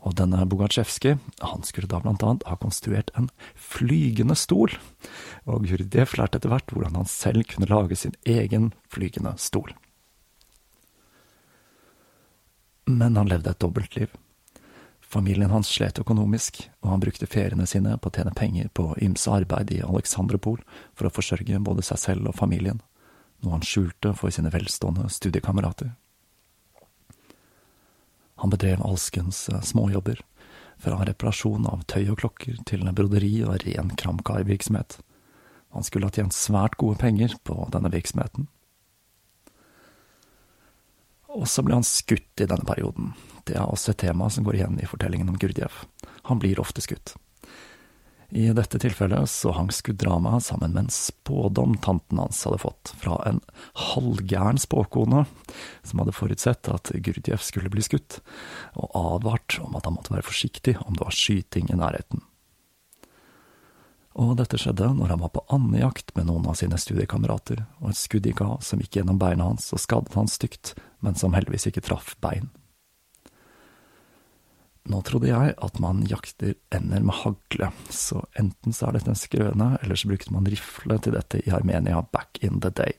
og 0.00 0.14
denne 0.16 0.46
Bogatsjevskij, 0.48 1.18
han 1.44 1.66
skulle 1.68 1.90
da 1.90 2.00
blant 2.00 2.24
annet 2.24 2.46
ha 2.48 2.56
konstruert 2.56 3.12
en 3.18 3.28
flygende 3.54 4.36
stol, 4.38 4.72
og 5.44 5.68
Gurdjev 5.68 6.16
lærte 6.16 6.40
etter 6.40 6.52
hvert 6.52 6.72
hvordan 6.72 6.96
han 6.96 7.10
selv 7.10 7.44
kunne 7.50 7.68
lage 7.68 7.98
sin 8.00 8.16
egen 8.24 8.72
flygende 8.88 9.34
stol. 9.36 9.74
Men 12.88 13.20
han 13.20 13.28
levde 13.28 13.52
et 13.52 13.60
dobbeltliv. 13.60 14.16
Familien 15.10 15.50
hans 15.50 15.68
slet 15.68 15.98
økonomisk, 15.98 16.62
og 16.80 16.94
han 16.94 17.02
brukte 17.02 17.28
feriene 17.28 17.66
sine 17.66 17.96
på 17.98 18.08
å 18.08 18.14
tjene 18.14 18.32
penger 18.34 18.70
på 18.72 18.94
ymse 19.02 19.28
arbeid 19.30 19.72
i 19.74 19.82
Aleksandropol 19.84 20.62
for 20.94 21.08
å 21.08 21.12
forsørge 21.12 21.60
både 21.66 21.84
seg 21.84 22.00
selv 22.00 22.30
og 22.30 22.38
familien, 22.38 22.80
noe 23.40 23.56
han 23.56 23.66
skjulte 23.66 24.12
for 24.16 24.32
sine 24.34 24.52
velstående 24.52 25.08
studiekamerater. 25.12 25.94
Han 28.40 28.52
bedrev 28.52 28.82
alskens 28.86 29.48
eh, 29.48 29.60
småjobber, 29.60 30.20
fra 30.80 30.96
reparasjon 31.04 31.66
av 31.68 31.82
tøy 31.92 32.06
og 32.08 32.22
klokker 32.22 32.60
til 32.64 32.86
broderi 32.96 33.34
og 33.44 33.58
ren 33.66 33.90
kramkarvirksomhet. 34.00 34.96
Han 35.76 35.84
skulle 35.84 36.08
ha 36.08 36.14
tjent 36.14 36.32
svært 36.32 36.78
gode 36.80 36.96
penger 37.02 37.36
på 37.44 37.56
denne 37.74 37.92
virksomheten. 37.92 38.48
Og 41.30 41.44
så 41.46 41.62
ble 41.62 41.76
han 41.76 41.86
skutt 41.86 42.42
i 42.42 42.48
denne 42.48 42.64
perioden. 42.66 43.12
Det 43.44 43.54
er 43.58 43.68
også 43.68 43.92
et 43.92 44.00
tema 44.02 44.30
som 44.32 44.46
går 44.46 44.56
igjen 44.56 44.80
i 44.80 44.88
fortellingen 44.88 45.28
om 45.30 45.36
Gurdjev. 45.38 45.84
Han 46.32 46.40
blir 46.42 46.58
ofte 46.62 46.82
skutt. 46.82 47.14
I 48.30 48.52
dette 48.54 48.78
tilfellet 48.78 49.26
så 49.30 49.50
hang 49.56 49.72
skuddramaet 49.74 50.44
sammen 50.46 50.70
med 50.70 50.84
en 50.84 50.92
spådom 50.94 51.74
tanten 51.82 52.18
hans 52.22 52.44
hadde 52.46 52.60
fått 52.62 52.92
fra 53.00 53.16
en 53.26 53.40
halvgæren 53.74 54.58
spåkone 54.58 55.24
som 55.82 55.98
hadde 55.98 56.14
forutsett 56.14 56.70
at 56.70 56.92
Gurdjieff 56.94 57.42
skulle 57.42 57.72
bli 57.72 57.82
skutt, 57.82 58.20
og 58.78 58.94
advart 58.94 59.58
om 59.64 59.74
at 59.74 59.88
han 59.88 59.96
måtte 59.98 60.14
være 60.14 60.28
forsiktig 60.28 60.76
om 60.84 60.94
det 60.94 61.08
var 61.08 61.16
skyting 61.16 61.72
i 61.74 61.80
nærheten. 61.80 62.22
Og 64.14 64.36
dette 64.38 64.58
skjedde 64.58 64.92
når 64.94 65.14
han 65.14 65.22
var 65.24 65.34
på 65.34 65.44
andejakt 65.50 66.14
med 66.14 66.30
noen 66.30 66.46
av 66.50 66.58
sine 66.58 66.78
studiekamerater, 66.78 67.64
og 67.82 67.90
et 67.90 67.98
skudd 67.98 68.30
gikk 68.30 68.44
av 68.46 68.62
som 68.66 68.82
gikk 68.82 69.00
gjennom 69.00 69.18
beina 69.18 69.50
hans 69.50 69.72
og 69.74 69.82
skadet 69.82 70.14
han 70.14 70.30
stygt, 70.30 70.76
men 71.02 71.18
som 71.18 71.34
heldigvis 71.34 71.66
ikke 71.70 71.82
traff 71.86 72.14
bein. 72.22 72.50
Nå 74.88 75.02
trodde 75.04 75.28
jeg 75.28 75.52
at 75.60 75.78
man 75.82 76.00
jakter 76.08 76.54
ender 76.72 77.02
med 77.04 77.18
hagle, 77.20 77.68
så 77.92 78.22
enten 78.40 78.72
så 78.72 78.88
er 78.88 78.96
dette 78.96 79.12
en 79.12 79.18
skrøne, 79.18 79.68
eller 79.82 79.98
så 79.98 80.08
brukte 80.08 80.32
man 80.32 80.48
rifle 80.48 80.96
til 81.04 81.14
dette 81.18 81.42
i 81.44 81.52
Armenia 81.52 82.00
back 82.12 82.40
in 82.40 82.62
the 82.64 82.72
day. 82.72 82.96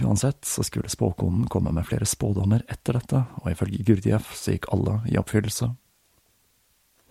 Uansett 0.00 0.44
så 0.44 0.64
skulle 0.66 0.88
spåkonen 0.88 1.46
komme 1.52 1.70
med 1.72 1.86
flere 1.86 2.08
spådommer 2.08 2.64
etter 2.68 2.98
dette, 2.98 3.20
og 3.44 3.52
ifølge 3.52 3.84
Gurdjieff 3.86 4.32
så 4.34 4.56
gikk 4.56 4.70
alle 4.74 4.98
i 5.12 5.20
oppfyllelse. 5.20 5.68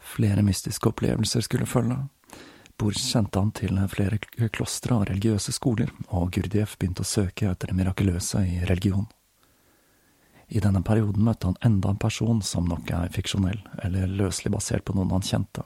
Flere 0.03 0.43
mystiske 0.43 0.89
opplevelser 0.89 1.45
skulle 1.45 1.69
følge. 1.69 2.01
Bors 2.77 3.05
kjente 3.05 3.39
han 3.39 3.53
til 3.55 3.77
flere 3.87 4.17
klostre 4.51 4.97
og 4.97 5.07
religiøse 5.07 5.53
skoler, 5.55 5.93
og 6.09 6.33
Gurdjieff 6.35 6.75
begynte 6.79 7.05
å 7.05 7.07
søke 7.07 7.51
etter 7.53 7.71
det 7.71 7.77
mirakuløse 7.77 8.41
i 8.49 8.63
religion. 8.67 9.05
I 10.53 10.61
denne 10.61 10.83
perioden 10.85 11.25
møtte 11.25 11.49
han 11.49 11.57
enda 11.65 11.89
en 11.89 12.01
person 12.01 12.41
som 12.45 12.67
nok 12.69 12.91
er 12.93 13.13
fiksjonell, 13.13 13.57
eller 13.81 14.11
løselig 14.21 14.51
basert 14.53 14.85
på 14.85 14.93
noen 14.93 15.15
han 15.15 15.25
kjente, 15.25 15.63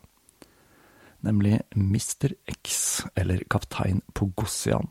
nemlig 1.28 1.58
Mr. 1.76 2.38
X, 2.54 3.02
eller 3.20 3.44
kaptein 3.52 4.00
Pogossian. 4.16 4.88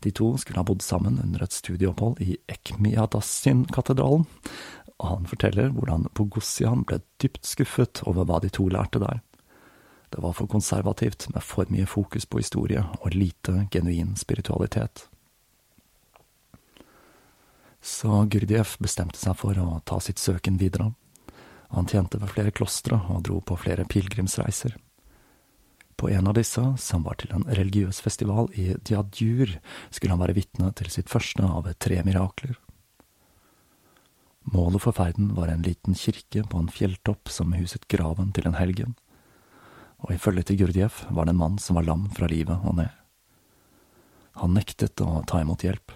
De 0.00 0.12
to 0.14 0.30
skulle 0.40 0.62
ha 0.62 0.64
bodd 0.64 0.84
sammen 0.84 1.18
under 1.20 1.44
et 1.44 1.52
studieopphold 1.52 2.22
i 2.24 2.38
Ekmiadassin-katedralen, 2.52 4.24
og 4.96 5.06
han 5.10 5.28
forteller 5.28 5.72
hvordan 5.74 6.06
Pogossian 6.16 6.86
ble 6.88 7.02
dypt 7.20 7.44
skuffet 7.44 8.00
over 8.08 8.24
hva 8.24 8.40
de 8.40 8.48
to 8.48 8.70
lærte 8.72 9.02
der. 9.02 9.20
Det 10.14 10.22
var 10.22 10.32
for 10.38 10.48
konservativt, 10.48 11.28
med 11.34 11.44
for 11.44 11.68
mye 11.68 11.84
fokus 11.84 12.24
på 12.24 12.40
historie 12.40 12.86
og 13.02 13.12
lite 13.12 13.66
genuin 13.74 14.14
spiritualitet. 14.16 15.10
Så 17.86 18.10
Gurdjieff 18.26 18.80
bestemte 18.82 19.18
seg 19.20 19.36
for 19.38 19.54
å 19.62 19.78
ta 19.86 20.00
sitt 20.02 20.18
søken 20.18 20.56
videre. 20.58 20.88
Han 21.70 21.86
tjente 21.86 22.18
ved 22.18 22.32
flere 22.32 22.50
klostre 22.50 22.98
og 23.14 23.22
dro 23.28 23.38
på 23.38 23.54
flere 23.62 23.84
pilegrimsreiser. 23.86 24.74
På 25.96 26.10
en 26.10 26.26
av 26.26 26.34
disse, 26.34 26.64
som 26.82 27.04
var 27.06 27.20
til 27.20 27.30
en 27.36 27.44
religiøs 27.46 28.00
festival 28.02 28.50
i 28.58 28.72
Diadjur, 28.74 29.54
skulle 29.94 30.16
han 30.16 30.22
være 30.24 30.34
vitne 30.36 30.72
til 30.76 30.90
sitt 30.90 31.12
første 31.12 31.46
av 31.46 31.68
tre 31.78 32.00
mirakler. 32.04 32.56
Målet 34.50 34.82
for 34.82 34.94
ferden 34.96 35.30
var 35.38 35.52
en 35.52 35.62
liten 35.62 35.94
kirke 35.94 36.42
på 36.42 36.58
en 36.58 36.70
fjelltopp 36.70 37.30
som 37.30 37.54
huset 37.54 37.86
graven 37.90 38.32
til 38.34 38.50
en 38.50 38.58
helgen, 38.58 38.96
og 40.02 40.10
ifølge 40.14 40.42
til 40.50 40.58
Gurdjieff 40.64 41.04
var 41.14 41.26
det 41.26 41.36
en 41.36 41.40
mann 41.44 41.62
som 41.62 41.78
var 41.78 41.86
lam 41.86 42.10
fra 42.18 42.26
livet 42.30 42.66
og 42.66 42.80
ned. 42.82 42.90
Han 44.42 44.58
nektet 44.58 45.00
å 45.06 45.22
ta 45.26 45.40
imot 45.40 45.62
hjelp 45.64 45.94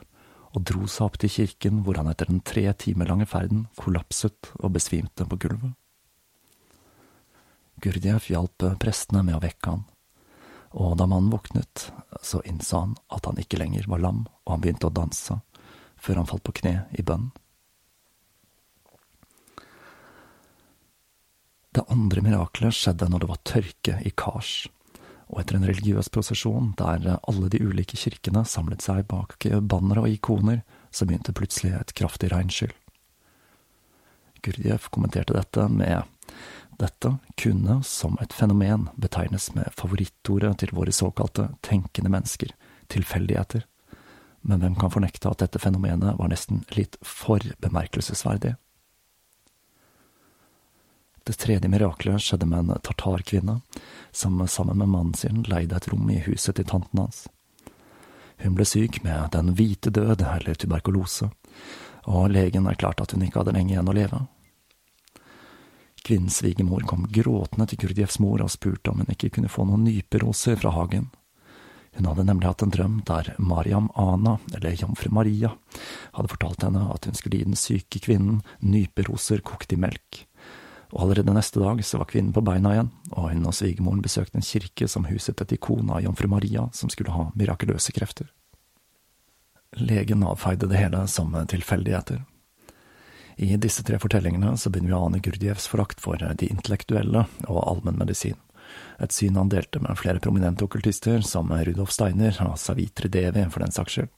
og 0.51 0.65
dro 0.67 0.87
seg 0.91 1.07
opp 1.07 1.19
til 1.23 1.31
kirken, 1.31 1.83
hvor 1.87 2.01
han 2.01 2.11
etter 2.11 2.31
den 2.31 2.43
tre 2.47 2.65
timer 2.75 3.11
lange 3.11 3.27
ferden 3.31 3.67
kollapset 3.79 4.51
og 4.59 4.75
besvimte 4.75 5.27
på 5.27 5.39
gulvet. 5.45 5.77
Gurdjieff 7.81 8.29
hjalp 8.29 8.67
prestene 8.83 9.23
med 9.25 9.39
å 9.39 9.43
vekke 9.43 9.73
han, 9.73 9.85
og 10.77 10.97
da 11.01 11.07
mannen 11.09 11.33
våknet, 11.33 11.87
så 12.23 12.43
innså 12.47 12.83
han 12.83 12.97
at 13.15 13.27
han 13.27 13.39
ikke 13.41 13.61
lenger 13.61 13.89
var 13.91 14.03
lam, 14.03 14.27
og 14.45 14.53
han 14.55 14.65
begynte 14.65 14.91
å 14.91 14.95
danse, 14.95 15.39
før 15.97 16.21
han 16.21 16.29
falt 16.29 16.45
på 16.47 16.59
kne 16.61 16.75
i 16.93 17.07
bønn. 17.07 17.31
Det 21.71 21.87
andre 21.87 22.23
miraklet 22.27 22.75
skjedde 22.75 23.07
når 23.09 23.23
det 23.23 23.31
var 23.31 23.43
tørke 23.47 23.97
i 24.03 24.11
Kars 24.11 24.65
og 25.31 25.41
etter 25.41 25.57
en 25.57 25.67
religiøs 25.69 26.11
prosesjon 26.13 26.73
der 26.79 27.07
alle 27.17 27.51
de 27.53 27.63
ulike 27.63 27.99
kirkene 27.99 28.43
samlet 28.49 28.83
seg 28.83 29.07
bak 29.11 29.37
bannere 29.63 30.05
og 30.05 30.15
ikoner, 30.15 30.63
så 30.91 31.07
begynte 31.07 31.35
plutselig 31.37 31.77
et 31.77 31.95
kraftig 31.95 32.33
regnskyll. 32.33 32.73
Gurdjieff 34.43 34.89
kommenterte 34.91 35.37
dette 35.37 35.69
med 35.71 36.03
dette 36.81 37.13
kunne 37.37 37.83
som 37.85 38.17
et 38.23 38.33
fenomen 38.33 38.89
betegnes 38.97 39.51
med 39.55 39.69
favorittordet 39.77 40.55
til 40.63 40.73
våre 40.75 40.95
såkalte 40.97 41.51
tenkende 41.67 42.13
mennesker, 42.13 42.55
tilfeldigheter, 42.89 43.67
men 44.41 44.63
hvem 44.63 44.79
kan 44.81 44.93
fornekte 44.93 45.29
at 45.29 45.43
dette 45.43 45.61
fenomenet 45.61 46.17
var 46.17 46.31
nesten 46.33 46.65
litt 46.73 46.97
for 47.05 47.45
bemerkelsesverdig? 47.61 48.55
Det 51.31 51.37
tredje 51.39 51.69
miraklet 51.69 52.19
skjedde 52.19 52.47
med 52.51 52.59
en 52.59 52.81
tartarkvinne, 52.83 53.61
som 54.11 54.49
sammen 54.49 54.79
med 54.79 54.89
mannen 54.89 55.15
sin 55.15 55.45
leide 55.47 55.77
et 55.77 55.87
rom 55.89 56.09
i 56.11 56.17
huset 56.25 56.57
til 56.59 56.65
tanten 56.67 56.99
hans. 56.99 57.21
Hun 58.43 58.57
ble 58.59 58.65
syk 58.67 58.97
med 59.05 59.29
den 59.37 59.53
hvite 59.55 59.93
død, 59.95 60.25
eller 60.27 60.59
tuberkulose, 60.59 61.29
og 62.11 62.33
legen 62.35 62.67
erklærte 62.67 63.07
at 63.07 63.15
hun 63.15 63.23
ikke 63.23 63.45
hadde 63.45 63.55
lenge 63.55 63.77
igjen 63.77 63.91
å 63.93 63.95
leve. 63.95 64.19
Kvinnens 66.03 66.41
svigermor 66.41 66.83
kom 66.91 67.07
gråtende 67.15 67.69
til 67.71 67.79
Gurdjevs 67.85 68.19
mor 68.19 68.43
og 68.43 68.51
spurte 68.51 68.91
om 68.91 69.05
hun 69.05 69.15
ikke 69.15 69.31
kunne 69.37 69.53
få 69.55 69.69
noen 69.69 69.87
nyperoser 69.87 70.59
fra 70.59 70.73
hagen. 70.75 71.13
Hun 71.95 72.09
hadde 72.11 72.25
nemlig 72.27 72.51
hatt 72.51 72.65
en 72.67 72.75
drøm 72.75 72.97
der 73.07 73.37
Mariam 73.39 73.87
Ana, 73.95 74.41
eller 74.51 74.75
jomfru 74.83 75.15
Maria, 75.15 75.55
hadde 76.19 76.35
fortalt 76.35 76.67
henne 76.67 76.89
at 76.91 77.07
hun 77.07 77.15
skulle 77.15 77.39
gi 77.39 77.47
den 77.53 77.61
syke 77.61 78.03
kvinnen 78.03 78.43
nyperoser 78.67 79.47
kokt 79.47 79.79
i 79.79 79.79
melk 79.79 80.25
og 80.91 81.05
allerede 81.05 81.35
neste 81.35 81.63
dag 81.63 81.85
så 81.87 82.01
var 82.01 82.09
kvinnen 82.11 82.35
på 82.35 82.43
beina 82.45 82.75
igjen, 82.75 82.91
og 83.13 83.31
hun 83.31 83.47
og 83.47 83.55
svigermoren 83.55 84.03
besøkte 84.03 84.41
en 84.41 84.47
kirke 84.47 84.89
som 84.91 85.07
huset 85.07 85.41
et 85.41 85.55
ikon 85.55 85.91
av 85.91 86.03
jomfru 86.05 86.29
Maria 86.31 86.67
som 86.75 86.91
skulle 86.91 87.15
ha 87.15 87.29
mirakuløse 87.39 87.95
krefter. 87.95 88.31
Legen 89.79 90.27
avfeide 90.27 90.67
det 90.67 90.81
hele 90.81 91.07
som 91.07 91.37
tilfeldigheter. 91.47 92.25
I 93.41 93.57
disse 93.57 93.83
tre 93.87 93.99
fortellingene 94.03 94.57
så 94.59 94.69
begynner 94.69 94.91
vi 94.91 94.99
å 94.99 95.05
ane 95.07 95.23
Gurdjevs 95.25 95.69
forakt 95.71 96.03
for 96.03 96.19
de 96.19 96.49
intellektuelle 96.51 97.25
og 97.47 97.61
allmennmedisin, 97.63 98.37
et 98.99 99.15
syn 99.15 99.39
han 99.39 99.49
delte 99.51 99.81
med 99.83 99.99
flere 99.99 100.21
prominente 100.23 100.67
okkultister 100.67 101.23
som 101.27 101.53
Rudolf 101.53 101.95
Steiner 101.95 102.37
og 102.45 102.59
Savitri 102.61 103.09
Devi, 103.09 103.47
for 103.51 103.65
den 103.65 103.75
saks 103.75 103.97
skyld. 103.97 104.11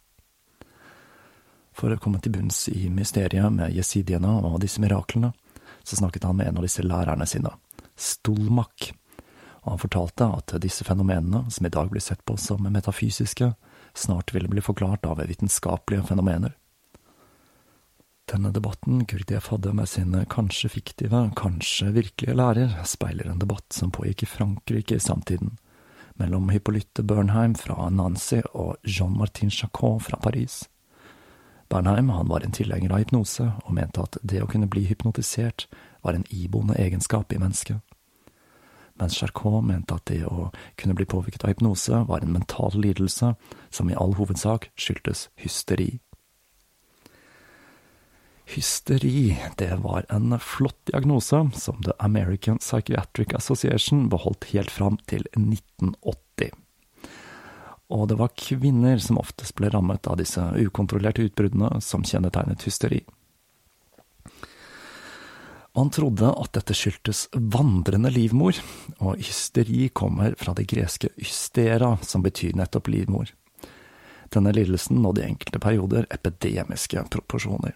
For 1.72 1.94
å 1.94 2.00
komme 2.00 2.20
til 2.20 2.34
bunns 2.34 2.66
i 2.68 2.90
mysteriet 2.92 3.54
med 3.54 3.72
jesidiene 3.72 4.34
og 4.44 4.58
disse 4.64 4.82
miraklene, 4.82 5.32
så 5.84 5.96
snakket 5.96 6.24
han 6.24 6.36
med 6.36 6.48
en 6.48 6.60
av 6.60 6.66
disse 6.66 6.84
lærerne 6.84 7.26
sine, 7.28 7.54
Stolmak, 7.96 8.92
og 9.62 9.74
han 9.74 9.82
fortalte 9.82 10.26
at 10.38 10.54
disse 10.62 10.84
fenomenene, 10.84 11.44
som 11.50 11.66
i 11.66 11.70
dag 11.72 11.90
blir 11.92 12.02
sett 12.02 12.24
på 12.26 12.36
som 12.40 12.64
metafysiske, 12.66 13.52
snart 13.94 14.34
ville 14.34 14.50
bli 14.50 14.64
forklart 14.64 15.06
av 15.06 15.22
vitenskapelige 15.22 16.08
fenomener. 16.08 16.56
Denne 18.30 18.52
debatten 18.54 19.04
Gurdjieff 19.06 19.50
hadde 19.52 19.74
med 19.76 19.88
sin 19.90 20.14
kanskje 20.30 20.70
fiktive, 20.72 21.24
kanskje 21.36 21.90
virkelige 21.92 22.36
lærer, 22.38 22.76
speiler 22.88 23.28
en 23.28 23.42
debatt 23.42 23.74
som 23.74 23.92
pågikk 23.92 24.24
i 24.24 24.30
Frankrike 24.30 24.96
i 24.96 25.02
samtiden, 25.02 25.56
mellom 26.14 26.48
Hippolyte 26.52 27.02
Bernheim 27.02 27.54
fra 27.58 27.90
Nancy 27.90 28.40
og 28.52 28.76
Jean-Martin 28.86 29.50
Chacon 29.50 30.00
fra 30.00 30.18
Paris. 30.22 30.62
Bernheim 31.72 32.10
han 32.12 32.28
var 32.28 32.44
en 32.44 32.52
tilhenger 32.52 32.92
av 32.92 33.00
hypnose, 33.00 33.46
og 33.64 33.72
mente 33.72 34.02
at 34.02 34.18
det 34.20 34.42
å 34.44 34.48
kunne 34.50 34.68
bli 34.68 34.84
hypnotisert 34.90 35.64
var 36.04 36.18
en 36.18 36.26
iboende 36.28 36.76
egenskap 36.76 37.32
i 37.32 37.38
mennesket. 37.40 37.80
Mens 39.00 39.16
Charcot 39.16 39.64
mente 39.64 39.96
at 39.96 40.04
det 40.10 40.20
å 40.28 40.50
kunne 40.76 40.96
bli 40.98 41.06
påvirket 41.08 41.46
av 41.46 41.54
hypnose 41.54 42.02
var 42.10 42.20
en 42.20 42.34
mental 42.34 42.76
lidelse 42.76 43.32
som 43.72 43.88
i 43.88 43.96
all 43.96 44.12
hovedsak 44.18 44.68
skyldtes 44.76 45.30
hysteri. 45.40 45.94
Hysteri, 48.52 49.38
det 49.56 49.70
var 49.80 50.04
en 50.12 50.36
flott 50.44 50.76
diagnose 50.92 51.40
som 51.56 51.80
The 51.86 51.96
American 52.04 52.60
Psychiatric 52.60 53.32
Association 53.38 54.10
beholdt 54.12 54.50
helt 54.52 54.70
fram 54.70 55.00
til 55.08 55.24
1980 55.32 56.31
og 57.92 58.06
det 58.08 58.16
var 58.16 58.32
kvinner 58.38 59.00
som 59.02 59.20
oftest 59.20 59.54
ble 59.58 59.68
rammet 59.72 60.08
av 60.08 60.16
disse 60.20 60.40
ukontrollerte 60.40 61.26
utbruddene 61.28 61.80
som 61.84 62.04
kjennetegnet 62.06 62.64
hysteri. 62.64 63.02
Han 65.76 65.90
trodde 65.92 66.28
at 66.28 66.52
dette 66.52 66.74
skyldtes 66.76 67.26
vandrende 67.32 68.10
livmor, 68.12 68.58
og 69.00 69.20
hysteri 69.24 69.86
kommer 69.88 70.34
fra 70.40 70.52
det 70.56 70.66
greske 70.68 71.08
hystera, 71.16 71.94
som 72.04 72.24
betyr 72.24 72.56
nettopp 72.60 72.90
livmor. 72.92 73.32
Denne 74.32 74.52
lidelsen 74.52 75.00
nådde 75.00 75.22
i 75.22 75.30
enkelte 75.30 75.60
perioder 75.60 76.08
epidemiske 76.12 77.04
proporsjoner. 77.12 77.72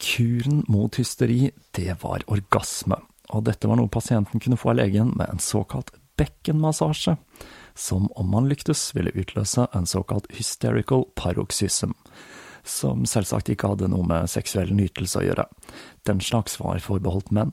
Kuren 0.00 0.64
mot 0.68 0.96
hysteri, 1.00 1.52
det 1.76 1.96
var 2.02 2.24
orgasme, 2.28 3.00
og 3.32 3.46
dette 3.48 3.68
var 3.68 3.80
noe 3.80 3.92
pasienten 3.92 4.40
kunne 4.40 4.60
få 4.60 4.74
av 4.74 4.82
legen 4.82 5.12
med 5.16 5.28
en 5.30 5.40
såkalt 5.40 5.92
bekkenmassasje, 6.20 7.16
som 7.74 8.08
om 8.14 8.30
man 8.30 8.48
lyktes 8.48 8.92
ville 8.94 9.14
utløse 9.14 9.66
en 9.74 9.86
såkalt 9.86 10.30
hysterical 10.34 11.08
paroxysm, 11.18 11.96
som 12.64 13.04
selvsagt 13.08 13.50
ikke 13.52 13.74
hadde 13.74 13.90
noe 13.92 14.06
med 14.08 14.30
seksuell 14.30 14.72
nytelse 14.72 15.20
å 15.20 15.26
gjøre, 15.26 15.48
den 16.08 16.22
slags 16.24 16.56
var 16.60 16.80
forbeholdt 16.82 17.34
menn. 17.34 17.52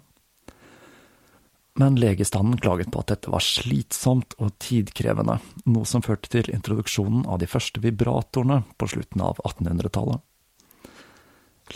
Men 1.79 1.95
legestanden 1.95 2.59
klaget 2.59 2.91
på 2.91 2.99
at 2.99 3.13
dette 3.13 3.31
var 3.31 3.43
slitsomt 3.43 4.35
og 4.43 4.51
tidkrevende, 4.59 5.37
noe 5.71 5.87
som 5.87 6.03
førte 6.03 6.29
til 6.31 6.51
introduksjonen 6.51 7.23
av 7.25 7.39
de 7.39 7.47
første 7.47 7.79
vibratorene 7.83 8.61
på 8.77 8.89
slutten 8.91 9.23
av 9.23 9.39
1800-tallet. 9.47 10.19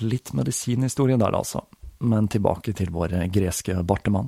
Litt 0.03 0.33
medisinhistorie 0.35 1.15
der, 1.17 1.37
altså, 1.37 1.63
men 2.03 2.27
tilbake 2.27 2.75
til 2.75 2.91
vår 2.91 3.15
greske 3.31 3.77
bartemann. 3.87 4.27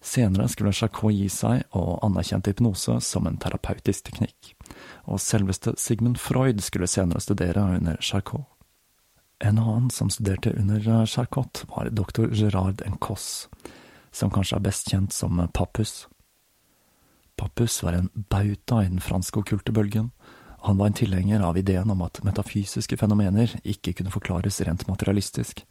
Senere 0.00 0.48
skulle 0.48 0.72
Charcot 0.72 1.12
gi 1.12 1.28
seg 1.28 1.66
og 1.76 1.98
anerkjente 2.06 2.54
hypnose 2.54 2.96
som 3.04 3.26
en 3.28 3.36
terapeutisk 3.40 4.06
teknikk, 4.08 4.54
og 5.04 5.20
selveste 5.20 5.74
Sigmund 5.76 6.16
Freud 6.18 6.62
skulle 6.64 6.88
senere 6.88 7.20
studere 7.20 7.66
under 7.76 8.00
Charcot. 8.00 8.46
En 9.44 9.58
annen 9.58 9.90
som 9.92 10.10
studerte 10.12 10.52
under 10.56 11.06
Charcot, 11.06 11.64
var 11.68 11.90
doktor 11.92 12.32
Gerard 12.32 12.80
Encosse, 12.86 13.48
som 14.12 14.32
kanskje 14.32 14.56
er 14.56 14.64
best 14.64 14.88
kjent 14.90 15.12
som 15.12 15.40
Pappus. 15.52 16.06
Pappus 17.36 17.82
var 17.82 17.96
en 17.96 18.10
bauta 18.14 18.82
i 18.84 18.88
den 18.88 19.00
franske 19.00 19.40
okkulte 19.40 19.72
bølgen. 19.72 20.10
Han 20.64 20.76
var 20.76 20.90
en 20.90 20.96
tilhenger 20.96 21.40
av 21.40 21.56
ideen 21.56 21.92
om 21.92 22.02
at 22.04 22.20
metafysiske 22.24 22.96
fenomener 23.00 23.52
ikke 23.64 23.94
kunne 23.96 24.12
forklares 24.12 24.60
rent 24.64 24.84
materialistisk, 24.88 25.64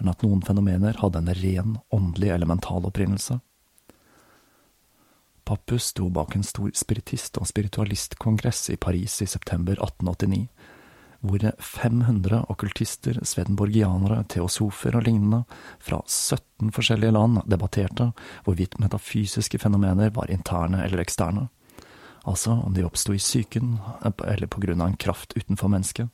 men 0.00 0.08
at 0.12 0.24
noen 0.24 0.40
fenomener 0.44 0.96
hadde 1.00 1.20
en 1.20 1.34
ren 1.40 1.74
åndelig 1.92 2.32
eller 2.32 2.48
mental 2.48 2.88
opprinnelse. 2.88 3.40
Pappus 5.44 5.84
sto 5.84 6.08
bak 6.08 6.36
en 6.36 6.42
stor 6.46 6.70
spiritist- 6.74 7.38
og 7.40 7.48
spiritualistkongress 7.50 8.70
i 8.70 8.76
Paris 8.76 9.22
i 9.22 9.26
september 9.26 9.74
1889, 9.74 10.46
hvor 11.22 11.44
500 11.58 12.44
okkultister, 12.50 13.18
svedenborgianere, 13.22 14.24
teosofer 14.28 14.96
og 14.98 15.06
lignende 15.06 15.44
fra 15.82 16.00
17 16.06 16.72
forskjellige 16.74 17.14
land 17.14 17.42
debatterte 17.50 18.10
hvorvidt 18.46 18.78
metafysiske 18.82 19.60
fenomener 19.62 20.10
var 20.14 20.30
interne 20.30 20.82
eller 20.84 21.02
eksterne, 21.02 21.48
altså 22.26 22.58
om 22.66 22.74
de 22.74 22.86
oppsto 22.86 23.14
i 23.14 23.22
psyken 23.22 23.76
eller 24.02 24.50
på 24.50 24.62
grunn 24.62 24.82
av 24.82 24.92
en 24.92 24.98
kraft 24.98 25.36
utenfor 25.38 25.70
mennesket. 25.70 26.10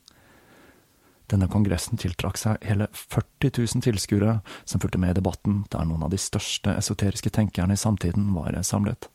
Denne 1.29 1.49
kongressen 1.53 2.01
tiltrakk 2.01 2.39
seg 2.41 2.63
hele 2.65 2.89
40 2.97 3.53
000 3.53 3.85
tilskuere 3.85 4.39
som 4.65 4.81
fulgte 4.81 5.01
med 5.01 5.13
i 5.13 5.21
debatten, 5.21 5.63
der 5.69 5.85
noen 5.85 6.07
av 6.07 6.13
de 6.13 6.21
største 6.21 6.73
esoteriske 6.73 7.33
tenkerne 7.33 7.77
i 7.77 7.81
samtiden 7.81 8.31
var 8.33 8.57
samlet. 8.65 9.11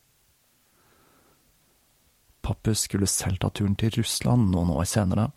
Pappus 2.44 2.84
skulle 2.86 3.08
selv 3.10 3.40
ta 3.42 3.50
turen 3.50 3.76
til 3.80 3.94
Russland 3.96 4.50
noen 4.52 4.72
år 4.74 4.86
senere. 4.88 5.30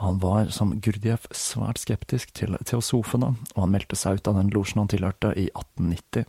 Han 0.00 0.18
var, 0.22 0.48
som 0.50 0.72
Gurdjieff, 0.82 1.28
svært 1.30 1.78
skeptisk 1.84 2.32
til 2.34 2.56
teosofene, 2.66 3.34
og 3.54 3.60
han 3.60 3.74
meldte 3.76 3.98
seg 3.98 4.18
ut 4.18 4.30
av 4.30 4.40
den 4.40 4.50
losjen 4.54 4.82
han 4.82 4.90
tilhørte, 4.90 5.30
i 5.38 5.46
1890. 5.52 6.26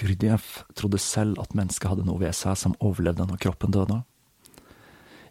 Gurdjieff 0.00 0.64
trodde 0.74 0.98
selv 0.98 1.38
at 1.40 1.54
mennesket 1.54 1.92
hadde 1.92 2.08
noe 2.08 2.18
ved 2.24 2.34
seg 2.34 2.58
som 2.58 2.74
overlevde 2.82 3.28
når 3.28 3.40
kroppen 3.46 3.74
døde. 3.74 4.00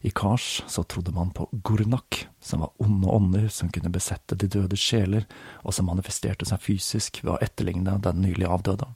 I 0.03 0.11
Kars 0.11 0.63
så 0.67 0.83
trodde 0.83 1.13
man 1.15 1.31
på 1.35 1.49
Gurnak, 1.63 2.25
som 2.43 2.63
var 2.63 2.71
onde 2.83 3.07
ånder 3.07 3.47
som 3.51 3.69
kunne 3.71 3.91
besette 3.91 4.35
de 4.35 4.49
døde 4.51 4.79
sjeler, 4.79 5.27
og 5.63 5.75
som 5.75 5.87
manifesterte 5.87 6.47
seg 6.47 6.59
fysisk 6.63 7.21
ved 7.23 7.35
å 7.35 7.39
etterligne 7.43 7.99
den 8.03 8.19
nylig 8.23 8.49
avdøde. 8.51 8.89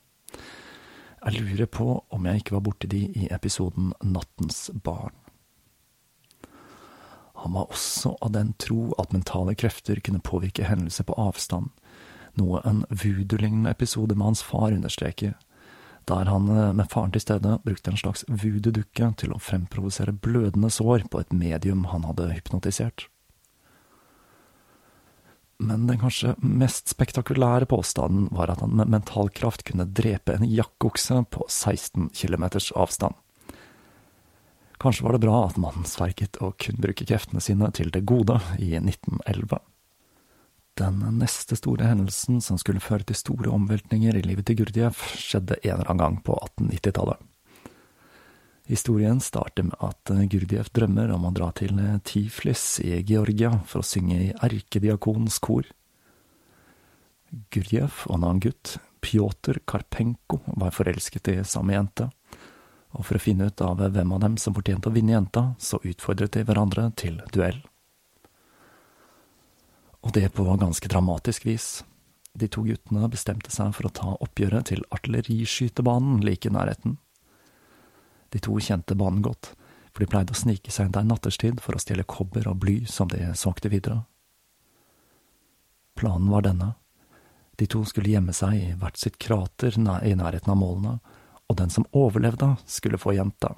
Jeg 1.27 1.41
lurer 1.43 1.67
på 1.67 1.85
om 2.07 2.27
jeg 2.27 2.39
ikke 2.39 2.53
var 2.55 2.61
borti 2.63 2.87
de 2.87 3.01
i 3.19 3.25
episoden 3.35 3.89
Nattens 3.99 4.69
barn. 4.83 5.11
Han 7.43 7.57
var 7.57 7.67
også 7.67 8.13
av 8.23 8.31
den 8.31 8.53
tro 8.55 8.93
at 9.01 9.11
mentale 9.11 9.51
krefter 9.59 9.99
kunne 9.99 10.23
påvirke 10.23 10.69
hendelser 10.69 11.03
på 11.03 11.17
avstand, 11.19 11.67
noe 12.39 12.61
en 12.63 12.85
voodoo-lignende 12.87 13.75
episode 13.75 14.15
med 14.15 14.29
hans 14.29 14.45
far 14.45 14.71
understreker, 14.71 15.35
der 16.07 16.31
han 16.31 16.47
eh, 16.53 16.71
med 16.79 16.87
faren 16.93 17.11
til 17.11 17.25
stede 17.25 17.59
brukte 17.65 17.91
en 17.91 17.99
slags 17.99 18.23
voodoo-dukke 18.31 19.11
til 19.19 19.35
å 19.35 19.41
fremprovosere 19.43 20.15
blødende 20.15 20.71
sår 20.71 21.09
på 21.11 21.19
et 21.19 21.35
medium 21.35 21.89
han 21.91 22.07
hadde 22.07 22.31
hypnotisert 22.37 23.09
men 25.59 25.87
den 25.89 25.99
kanskje 25.99 26.35
mest 26.37 26.91
spektakulære 26.93 27.65
påstanden 27.69 28.27
var 28.31 28.51
at 28.53 28.61
han 28.61 28.75
med 28.77 28.91
mentalkraft 28.93 29.63
kunne 29.65 29.87
drepe 29.89 30.35
en 30.37 30.45
jakkokse 30.45 31.23
på 31.33 31.47
16 31.49 32.11
kilometers 32.13 32.71
avstand. 32.77 33.17
Kanskje 34.77 35.07
var 35.07 35.17
det 35.17 35.23
bra 35.25 35.39
at 35.47 35.57
mannen 35.57 35.87
sverget 35.89 36.37
å 36.45 36.51
kun 36.61 36.77
bruke 36.81 37.07
kreftene 37.09 37.41
sine 37.41 37.71
til 37.73 37.89
det 37.93 38.03
gode 38.05 38.37
i 38.61 38.75
1911. 38.77 39.57
Den 40.77 41.01
neste 41.17 41.57
store 41.57 41.89
hendelsen 41.89 42.37
som 42.45 42.59
skulle 42.61 42.83
føre 42.83 43.07
til 43.09 43.17
store 43.17 43.49
omveltninger 43.49 44.13
i 44.13 44.21
livet 44.21 44.45
til 44.45 44.59
Gurdjieff, 44.59 45.01
skjedde 45.17 45.57
en 45.63 45.79
eller 45.79 45.89
annen 45.89 46.03
gang 46.03 46.19
på 46.21 46.37
1890-tallet. 46.37 47.23
Historien 48.67 49.21
starter 49.23 49.63
med 49.63 49.79
at 49.79 50.11
eh, 50.11 50.25
Gurdjieff 50.27 50.73
drømmer 50.75 51.13
om 51.15 51.29
å 51.29 51.31
dra 51.31 51.53
til 51.55 51.77
eh, 51.79 51.99
Tiflis 52.03 52.81
i 52.83 52.97
Georgia 53.07 53.53
for 53.63 53.79
å 53.79 53.87
synge 53.87 54.17
i 54.25 54.33
erkediakons 54.43 55.39
kor. 55.39 55.69
Gurdjieff 57.53 58.03
og 58.09 58.17
en 58.17 58.27
annen 58.27 58.43
gutt, 58.43 58.75
Pjotr 58.99 59.61
Karpenko, 59.63 60.41
var 60.59 60.75
forelsket 60.75 61.31
i 61.31 61.37
samme 61.47 61.77
jente, 61.77 62.09
og 62.91 63.07
for 63.07 63.15
å 63.15 63.23
finne 63.23 63.47
ut 63.47 63.63
av 63.63 63.79
hvem 63.79 64.13
av 64.17 64.21
dem 64.25 64.37
som 64.41 64.55
fortjente 64.57 64.91
å 64.91 64.95
vinne 64.95 65.15
jenta, 65.15 65.45
så 65.59 65.79
utfordret 65.87 66.35
de 66.35 66.43
hverandre 66.43 66.89
til 66.99 67.21
duell. 67.31 67.61
Og 70.03 70.11
det 70.15 70.27
på 70.35 70.43
ganske 70.43 70.91
dramatisk 70.91 71.47
vis. 71.47 71.85
De 72.37 72.51
to 72.51 72.67
guttene 72.67 73.07
bestemte 73.11 73.51
seg 73.51 73.71
for 73.75 73.87
å 73.87 73.95
ta 73.95 74.13
oppgjøret 74.23 74.73
til 74.73 74.83
artilleriskytebanen 74.91 76.19
like 76.25 76.51
i 76.51 76.53
nærheten. 76.53 76.99
De 78.29 78.41
to 78.43 78.57
kjente 78.59 78.95
banen 78.97 79.23
godt, 79.25 79.53
for 79.93 80.03
de 80.03 80.09
pleide 80.11 80.35
å 80.35 80.37
snike 80.37 80.71
seg 80.73 80.91
der 80.95 81.07
natterstid 81.07 81.61
for 81.63 81.77
å 81.77 81.81
stjele 81.81 82.05
kobber 82.07 82.47
og 82.49 82.59
bly 82.63 82.81
som 82.89 83.09
de 83.11 83.31
solgte 83.35 83.71
videre. 83.73 84.03
Planen 85.97 86.29
var 86.29 86.45
denne. 86.45 86.73
De 87.57 87.65
to 87.65 87.81
skulle 87.89 88.11
gjemme 88.11 88.35
seg 88.37 88.53
i 88.53 88.73
hvert 88.77 88.99
sitt 89.01 89.17
krater 89.17 89.73
i 89.73 90.13
nærheten 90.13 90.53
av 90.53 90.59
målene, 90.59 90.99
og 91.47 91.57
den 91.57 91.71
som 91.73 91.87
overlevde, 91.95 92.57
skulle 92.69 92.99
få 93.01 93.15
jenta. 93.17 93.55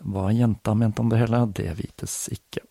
Hva 0.00 0.30
jenta 0.32 0.74
mente 0.78 1.02
om 1.02 1.10
det 1.10 1.20
hele, 1.20 1.42
det 1.52 1.74
vites 1.76 2.14
ikke. 2.32 2.62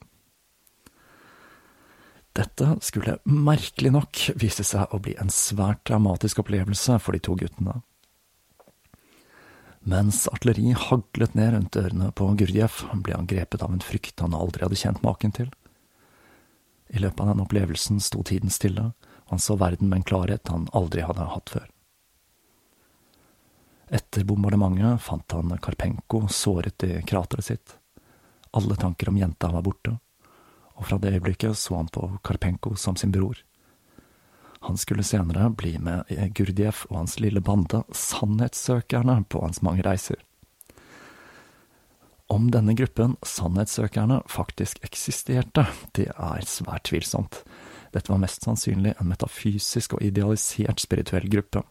Dette 2.34 2.72
skulle 2.82 3.20
merkelig 3.30 3.92
nok 3.94 4.22
vise 4.42 4.66
seg 4.66 4.90
å 4.90 5.00
bli 5.04 5.14
en 5.22 5.30
svært 5.30 5.84
dramatisk 5.86 6.42
opplevelse 6.42 6.98
for 7.04 7.14
de 7.14 7.22
to 7.22 7.36
guttene. 7.38 7.84
Mens 9.84 10.28
artilleri 10.32 10.72
haglet 10.72 11.34
ned 11.36 11.54
rundt 11.54 11.76
ørene 11.76 12.12
på 12.16 12.30
Gurdjieff, 12.40 12.86
ble 13.04 13.18
han 13.18 13.28
grepet 13.28 13.64
av 13.66 13.74
en 13.74 13.84
frykt 13.84 14.24
han 14.24 14.36
aldri 14.38 14.64
hadde 14.64 14.80
kjent 14.80 15.04
maken 15.04 15.36
til. 15.36 15.50
I 16.88 17.02
løpet 17.04 17.20
av 17.20 17.34
den 17.34 17.44
opplevelsen 17.44 18.00
sto 18.00 18.24
tiden 18.24 18.54
stille, 18.54 18.94
og 19.28 19.36
han 19.36 19.44
så 19.44 19.58
verden 19.60 19.90
med 19.92 20.02
en 20.02 20.08
klarhet 20.08 20.48
han 20.48 20.70
aldri 20.72 21.04
hadde 21.04 21.28
hatt 21.34 21.52
før. 21.52 21.68
Etter 23.94 24.24
bombardementet 24.24 25.04
fant 25.04 25.36
han 25.36 25.52
Karpenko 25.62 26.24
såret 26.32 26.88
i 26.88 27.02
krateret 27.04 27.50
sitt. 27.50 27.76
Alle 28.56 28.78
tanker 28.80 29.12
om 29.12 29.20
jenta 29.20 29.52
var 29.52 29.66
borte, 29.66 29.98
og 30.80 30.88
fra 30.88 30.98
det 31.02 31.12
øyeblikket 31.18 31.60
så 31.60 31.76
han 31.82 31.92
på 31.92 32.08
Karpenko 32.24 32.78
som 32.80 32.96
sin 32.96 33.12
bror. 33.12 33.36
Han 34.64 34.78
skulle 34.78 35.04
senere 35.04 35.50
bli 35.50 35.74
med 35.80 36.08
Gurdjieff 36.36 36.86
og 36.90 37.02
hans 37.02 37.18
lille 37.20 37.42
bande 37.44 37.82
Sannhetssøkerne 37.92 39.18
på 39.28 39.42
hans 39.44 39.60
mange 39.62 39.84
reiser. 39.84 40.22
Om 42.32 42.48
denne 42.52 42.72
gruppen, 42.74 43.18
Sannhetssøkerne, 43.28 44.22
faktisk 44.32 44.80
eksisterte, 44.88 45.66
det 46.00 46.08
er 46.16 46.48
svært 46.48 46.88
tvilsomt. 46.88 47.42
Dette 47.92 48.10
var 48.10 48.24
mest 48.24 48.48
sannsynlig 48.48 48.96
en 48.96 49.12
metafysisk 49.12 49.98
og 49.98 50.08
idealisert 50.08 50.80
spirituell 50.82 51.28
gruppe. 51.30 51.66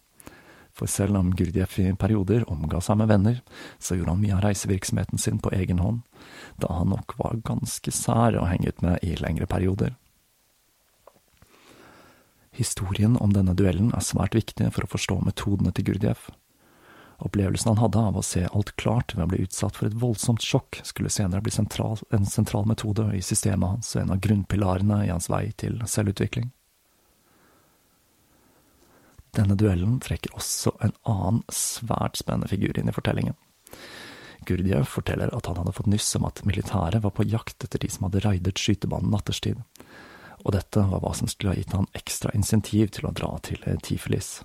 For 0.77 0.89
selv 0.89 1.17
om 1.17 1.33
Gurdjieff 1.37 1.79
i 1.81 1.89
perioder 1.97 2.45
omga 2.53 2.85
seg 2.85 3.01
med 3.01 3.09
venner, 3.09 3.41
så 3.81 3.97
gjorde 3.97 4.15
han 4.15 4.23
mye 4.23 4.37
av 4.37 4.45
reisevirksomheten 4.45 5.21
sin 5.21 5.41
på 5.41 5.53
egen 5.57 5.81
hånd, 5.81 6.05
da 6.61 6.71
han 6.77 6.93
nok 6.93 7.17
var 7.19 7.41
ganske 7.49 7.93
sær 7.93 8.37
å 8.37 8.47
henge 8.53 8.69
ut 8.69 8.85
med 8.85 9.01
i 9.01 9.17
lengre 9.21 9.49
perioder. 9.49 9.97
Historien 12.53 13.17
om 13.17 13.33
denne 13.33 13.55
duellen 13.57 13.93
er 13.97 14.05
svært 14.05 14.37
viktig 14.37 14.69
for 14.75 14.85
å 14.85 14.93
forstå 14.93 15.19
metodene 15.25 15.73
til 15.73 15.89
Gurdjieff. 15.89 16.29
Opplevelsen 17.23 17.71
han 17.71 17.81
hadde 17.81 18.01
av 18.03 18.17
å 18.19 18.25
se 18.27 18.43
alt 18.45 18.75
klart 18.77 19.15
ved 19.15 19.25
å 19.25 19.31
bli 19.31 19.45
utsatt 19.47 19.79
for 19.79 19.89
et 19.89 19.97
voldsomt 19.97 20.43
sjokk, 20.45 20.81
skulle 20.85 21.13
senere 21.13 21.41
bli 21.45 21.53
sentral, 21.55 22.01
en 22.11 22.27
sentral 22.27 22.67
metode 22.69 23.07
i 23.17 23.23
systemet 23.25 23.77
hans 23.77 23.95
og 23.95 24.03
en 24.03 24.13
av 24.17 24.21
grunnpilarene 24.25 25.05
i 25.07 25.13
hans 25.13 25.31
vei 25.33 25.47
til 25.57 25.79
selvutvikling. 25.89 26.51
Denne 29.33 29.57
duellen 29.57 29.97
trekker 30.03 30.35
også 30.37 30.75
en 30.85 30.93
annen 31.09 31.41
svært 31.49 32.19
spennende 32.21 32.51
figur 32.53 32.77
inn 32.77 32.91
i 32.91 32.97
fortellingen. 32.97 33.39
Gurdjev 34.45 34.85
forteller 34.91 35.31
at 35.33 35.47
han 35.47 35.61
hadde 35.61 35.73
fått 35.77 35.89
nyss 35.89 36.11
om 36.19 36.27
at 36.29 36.43
militæret 36.45 37.05
var 37.05 37.15
på 37.15 37.25
jakt 37.31 37.65
etter 37.65 37.81
de 37.81 37.89
som 37.93 38.09
hadde 38.09 38.25
raidet 38.27 38.59
skytebanen 38.59 39.15
natterstid, 39.15 39.63
og 40.43 40.55
dette 40.57 40.83
var 40.91 41.03
hva 41.03 41.13
som 41.15 41.31
skulle 41.31 41.55
ha 41.55 41.59
gitt 41.59 41.75
han 41.77 41.91
ekstra 41.99 42.33
insentiv 42.37 42.91
til 42.97 43.09
å 43.09 43.15
dra 43.15 43.31
til 43.47 43.63
Tifelis. 43.85 44.41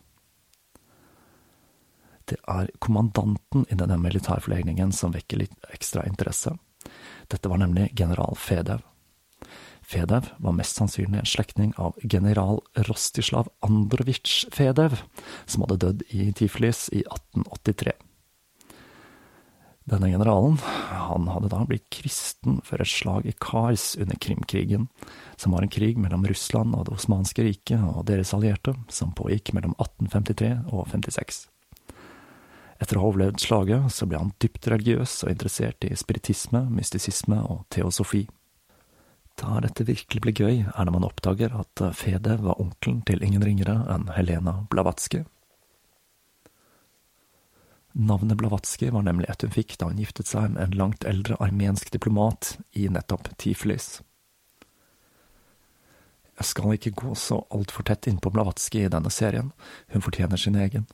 Det 2.28 2.38
er 2.52 2.70
kommandanten 2.84 3.64
i 3.72 3.78
denne 3.80 3.96
militærforlegningen 4.04 4.92
som 4.96 5.14
vekker 5.16 5.40
litt 5.46 5.70
ekstra 5.74 6.04
interesse. 6.10 6.52
Dette 7.32 7.50
var 7.50 7.62
nemlig 7.62 7.94
general 7.96 8.36
Fedev. 8.40 8.84
Fedev 9.88 10.28
var 10.44 10.56
mest 10.58 10.76
sannsynlig 10.76 11.22
en 11.22 11.30
slektning 11.30 11.72
av 11.80 11.96
general 12.04 12.60
Rostislav 12.90 13.48
Androvitsj 13.64 14.50
Fedev, 14.52 15.00
som 15.46 15.64
hadde 15.64 15.80
dødd 15.86 16.04
i 16.12 16.28
Tiflis 16.36 16.90
i 16.92 17.06
1883. 17.06 17.96
Denne 19.88 20.10
generalen 20.12 20.58
han 20.92 21.30
hadde 21.32 21.48
da 21.48 21.62
blitt 21.64 21.86
kristen 21.96 22.58
før 22.68 22.82
et 22.84 22.92
slag 22.92 23.28
i 23.30 23.36
Kars 23.40 23.94
under 23.96 24.18
Krimkrigen, 24.20 24.90
som 25.40 25.54
var 25.56 25.64
en 25.64 25.72
krig 25.72 25.96
mellom 25.96 26.26
Russland 26.28 26.76
og 26.76 26.90
Det 26.90 26.98
osmanske 26.98 27.46
riket 27.46 27.80
og 27.80 28.04
deres 28.10 28.34
allierte, 28.36 28.74
som 28.92 29.14
pågikk 29.16 29.54
mellom 29.56 29.78
1853 29.80 30.50
og 30.76 30.90
56. 30.92 31.46
Etter 32.84 33.00
å 33.00 33.06
ha 33.06 33.12
overlevd 33.14 33.40
slaget, 33.42 33.88
så 33.96 34.10
ble 34.10 34.20
han 34.20 34.34
dypt 34.44 34.68
religiøs 34.68 35.22
og 35.24 35.32
interessert 35.32 35.88
i 35.88 35.96
spiritisme, 35.96 36.66
mystisisme 36.68 37.40
og 37.48 37.64
teosofi. 37.74 38.26
Da 39.40 39.62
dette 39.64 39.88
virkelig 39.88 40.22
ble 40.26 40.36
gøy, 40.36 40.56
er 40.68 40.84
når 40.84 40.98
man 40.98 41.08
oppdager 41.08 41.56
at 41.56 41.88
Fede 41.96 42.36
var 42.44 42.60
onkelen 42.60 43.06
til 43.08 43.24
ingen 43.24 43.46
ringere 43.46 43.80
enn 43.94 44.12
Helena 44.18 44.60
Blavatsky, 44.68 45.24
Navnet 48.00 48.38
Blavatsky 48.38 48.90
var 48.90 49.02
nemlig 49.02 49.26
et 49.30 49.42
hun 49.42 49.54
fikk 49.56 49.72
da 49.82 49.88
hun 49.90 49.98
giftet 49.98 50.30
seg 50.30 50.52
med 50.54 50.62
en 50.62 50.76
langt 50.78 51.06
eldre 51.10 51.34
armensk 51.42 51.90
diplomat 51.90 52.52
i 52.78 52.84
nettopp 52.94 53.32
Tiflis. 53.42 54.04
Jeg 56.38 56.46
skal 56.46 56.76
ikke 56.76 56.94
gå 57.02 57.16
så 57.18 57.40
altfor 57.50 57.88
tett 57.90 58.06
innpå 58.06 58.30
Blavatsky 58.36 58.84
i 58.86 58.92
denne 58.94 59.10
serien, 59.10 59.50
hun 59.90 60.06
fortjener 60.06 60.38
sin 60.38 60.60
egen. 60.62 60.86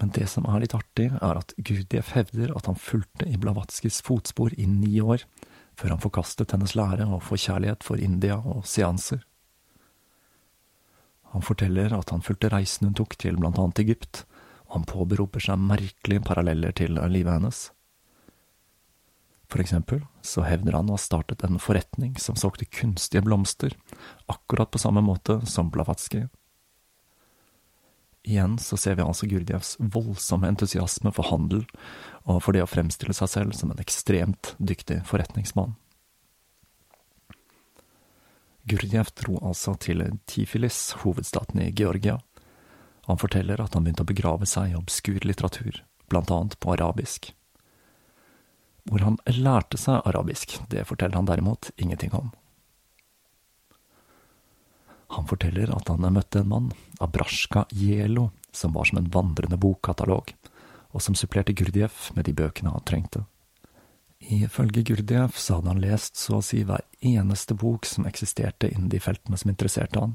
Men 0.00 0.14
det 0.16 0.30
som 0.32 0.48
er 0.48 0.64
litt 0.64 0.78
artig, 0.78 1.10
er 1.12 1.42
at 1.42 1.52
Gurdjieff 1.60 2.14
hevder 2.16 2.56
at 2.56 2.72
han 2.72 2.80
fulgte 2.80 3.28
i 3.28 3.36
Blavatskys 3.36 4.00
fotspor 4.06 4.56
i 4.56 4.64
ni 4.64 4.96
år, 5.04 5.26
før 5.76 5.92
han 5.92 6.00
forkastet 6.00 6.56
hennes 6.56 6.72
lære 6.72 7.04
og 7.04 7.20
forkjærlighet 7.28 7.84
for 7.84 8.00
India 8.00 8.40
og 8.40 8.64
seanser. 8.64 9.20
Han 11.36 11.44
forteller 11.44 11.92
at 12.00 12.16
han 12.16 12.24
fulgte 12.24 12.48
reisen 12.52 12.88
hun 12.88 12.96
tok 12.96 13.20
til 13.20 13.36
blant 13.36 13.60
annet 13.60 13.84
Egypt, 13.84 14.24
han 14.72 14.88
påberoper 14.88 15.42
seg 15.44 15.60
merkelige 15.60 16.24
paralleller 16.24 16.72
til 16.76 16.96
livet 17.12 17.36
hennes. 17.36 17.62
For 19.52 19.60
eksempel 19.60 20.00
så 20.24 20.46
hevder 20.46 20.78
han 20.78 20.88
å 20.88 20.96
ha 20.96 21.00
startet 21.00 21.44
en 21.44 21.60
forretning 21.60 22.14
som 22.16 22.38
solgte 22.40 22.64
kunstige 22.72 23.20
blomster, 23.26 23.74
akkurat 24.32 24.70
på 24.72 24.80
samme 24.80 25.02
måte 25.04 25.42
som 25.44 25.68
Blavatsky. 25.72 26.24
Igjen 28.24 28.56
så 28.62 28.78
ser 28.78 28.96
vi 28.96 29.04
altså 29.04 29.26
Gurdjevs 29.28 29.74
voldsomme 29.92 30.48
entusiasme 30.48 31.12
for 31.12 31.28
handel 31.28 31.66
og 32.22 32.38
for 32.46 32.54
det 32.56 32.62
å 32.64 32.70
fremstille 32.70 33.12
seg 33.18 33.28
selv 33.28 33.56
som 33.58 33.74
en 33.74 33.82
ekstremt 33.82 34.54
dyktig 34.62 35.02
forretningsmann. 35.10 35.74
Gurdjev 38.70 39.10
dro 39.18 39.40
altså 39.42 39.74
til 39.82 40.04
Tifilis, 40.30 40.92
hovedstaten 41.02 41.60
i 41.64 41.72
Georgia, 41.74 42.20
han 43.06 43.18
forteller 43.18 43.60
at 43.60 43.74
han 43.74 43.84
begynte 43.84 44.04
å 44.04 44.10
begrave 44.10 44.46
seg 44.46 44.72
i 44.72 44.76
obskur 44.78 45.24
litteratur, 45.26 45.82
blant 46.10 46.30
annet 46.30 46.58
på 46.62 46.74
arabisk. 46.74 47.32
Hvor 48.86 49.02
han 49.02 49.18
lærte 49.26 49.78
seg 49.78 50.02
arabisk, 50.06 50.58
det 50.70 50.86
forteller 50.86 51.18
han 51.18 51.26
derimot 51.26 51.70
ingenting 51.76 52.14
om. 52.14 52.30
Han 55.12 55.26
forteller 55.28 55.70
at 55.74 55.90
han 55.92 56.06
møtte 56.14 56.40
en 56.40 56.48
mann, 56.48 56.70
Abrashka 57.02 57.66
Jelo, 57.70 58.30
som 58.52 58.72
var 58.72 58.88
som 58.88 58.98
en 58.98 59.10
vandrende 59.12 59.58
bokkatalog, 59.60 60.32
og 60.92 61.02
som 61.02 61.16
supplerte 61.18 61.54
Gurdjieff 61.56 62.10
med 62.16 62.28
de 62.28 62.34
bøkene 62.36 62.72
han 62.72 62.86
trengte. 62.88 63.26
Ifølge 64.22 64.84
Gurdjieff 64.86 65.38
så 65.38 65.58
hadde 65.58 65.72
han 65.72 65.82
lest 65.82 66.16
så 66.16 66.38
å 66.38 66.44
si 66.44 66.62
hver 66.64 66.84
eneste 67.00 67.56
bok 67.58 67.88
som 67.88 68.06
eksisterte 68.06 68.70
innen 68.70 68.90
de 68.92 69.00
feltene 69.02 69.38
som 69.40 69.50
interesserte 69.50 69.98
han, 69.98 70.14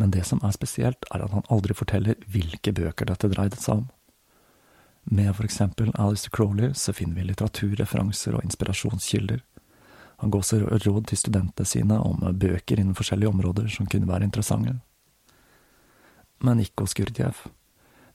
men 0.00 0.10
det 0.14 0.24
som 0.24 0.40
er 0.40 0.54
spesielt, 0.56 1.04
er 1.12 1.20
at 1.26 1.32
han 1.34 1.44
aldri 1.52 1.76
forteller 1.76 2.16
hvilke 2.32 2.72
bøker 2.72 3.10
dette 3.10 3.28
dreide 3.28 3.58
seg 3.60 3.82
om. 3.82 3.88
Med 5.12 5.34
for 5.36 5.44
eksempel 5.44 5.92
Alistair 5.92 6.32
Crowley 6.32 6.72
så 6.74 6.94
finner 6.96 7.20
vi 7.20 7.26
litteraturreferanser 7.28 8.38
og 8.38 8.46
inspirasjonskilder. 8.46 9.42
Han 10.24 10.32
går 10.32 10.44
også 10.44 10.60
råd 10.86 11.06
til 11.10 11.20
studentene 11.20 11.68
sine 11.68 12.00
om 12.00 12.24
bøker 12.40 12.80
innen 12.80 12.96
forskjellige 12.96 13.28
områder 13.28 13.68
som 13.72 13.88
kunne 13.92 14.08
være 14.08 14.28
interessante. 14.28 14.78
Men 16.40 16.64
ikke 16.64 16.86
hos 16.86 16.96
Gurdjev, 16.96 17.44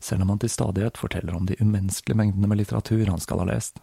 selv 0.02 0.26
om 0.26 0.34
han 0.34 0.42
til 0.42 0.50
stadighet 0.50 0.98
forteller 0.98 1.38
om 1.38 1.46
de 1.46 1.58
umenneskelige 1.60 2.18
mengdene 2.18 2.50
med 2.50 2.64
litteratur 2.64 3.06
han 3.10 3.22
skal 3.22 3.42
ha 3.44 3.50
lest. 3.52 3.78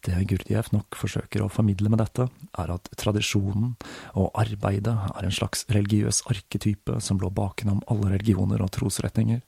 Det 0.00 0.16
Gurdjieff 0.24 0.70
nok 0.72 0.96
forsøker 0.96 1.42
å 1.44 1.50
formidle 1.52 1.90
med 1.92 2.00
dette, 2.00 2.24
er 2.56 2.70
at 2.72 2.88
tradisjonen 2.96 3.74
og 4.16 4.30
arbeidet 4.38 4.94
er 4.96 5.26
en 5.26 5.34
slags 5.34 5.66
religiøs 5.68 6.22
arketype 6.32 6.96
som 7.04 7.20
lå 7.20 7.28
bakenom 7.36 7.82
alle 7.92 8.14
religioner 8.14 8.64
og 8.64 8.72
trosretninger. 8.78 9.42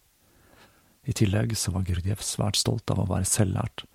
I 1.08 1.14
tillegg 1.16 1.56
så 1.56 1.72
var 1.72 1.86
Gurdjieff 1.88 2.20
svært 2.26 2.60
stolt 2.60 2.92
av 2.92 3.00
å 3.00 3.08
være 3.08 3.30
selvlært, 3.30 3.86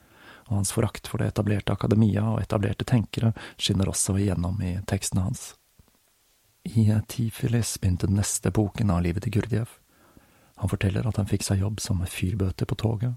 og 0.48 0.56
hans 0.58 0.74
forakt 0.74 1.06
for 1.12 1.22
det 1.22 1.30
etablerte 1.30 1.76
akademia 1.78 2.26
og 2.32 2.42
etablerte 2.42 2.88
tenkere 2.90 3.36
skinner 3.60 3.92
også 3.92 4.18
igjennom 4.18 4.58
i 4.66 4.80
tekstene 4.90 5.28
hans. 5.28 5.52
I 6.66 6.90
Tifilis 7.08 7.76
begynte 7.78 8.10
den 8.10 8.18
neste 8.18 8.50
boken 8.52 8.90
av 8.92 9.04
livet 9.06 9.28
til 9.28 9.38
Gurdjieff. 9.38 9.78
Han 10.58 10.74
forteller 10.74 11.06
at 11.06 11.22
han 11.22 11.30
fikk 11.30 11.46
seg 11.46 11.62
jobb 11.62 11.78
som 11.86 12.02
fyrbøter 12.02 12.66
på 12.66 12.80
toget. 12.82 13.14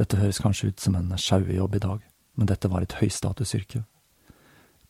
Dette 0.00 0.16
høres 0.16 0.40
kanskje 0.40 0.72
ut 0.72 0.80
som 0.80 0.96
en 0.96 1.12
sjauejobb 1.20 1.76
i 1.76 1.84
dag 1.84 2.09
men 2.34 2.50
dette 2.50 2.70
var 2.70 2.84
et 2.84 2.98
høystatusyrke. 3.00 3.84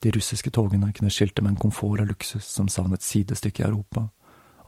De 0.01 0.13
russiske 0.17 0.51
togene 0.51 0.93
kunne 0.97 1.13
skilte 1.13 1.43
med 1.45 1.55
en 1.55 1.61
komfort 1.61 2.01
og 2.01 2.09
luksus 2.09 2.47
som 2.49 2.71
savnet 2.73 3.05
sidestykke 3.05 3.65
i 3.65 3.69
Europa, 3.69 4.07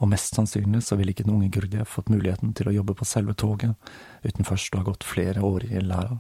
og 0.03 0.11
mest 0.11 0.35
sannsynlig 0.35 0.83
så 0.85 0.99
ville 0.99 1.15
ikke 1.15 1.25
den 1.25 1.37
unge 1.37 1.53
Gurdjieff 1.55 1.95
fått 1.97 2.11
muligheten 2.13 2.53
til 2.59 2.69
å 2.69 2.75
jobbe 2.75 2.97
på 2.99 3.07
selve 3.07 3.37
toget 3.39 3.79
uten 4.27 4.49
først 4.49 4.75
å 4.75 4.83
ha 4.83 4.89
gått 4.91 5.07
flere 5.07 5.45
år 5.47 5.69
i 5.71 5.81
læra. 5.81 6.19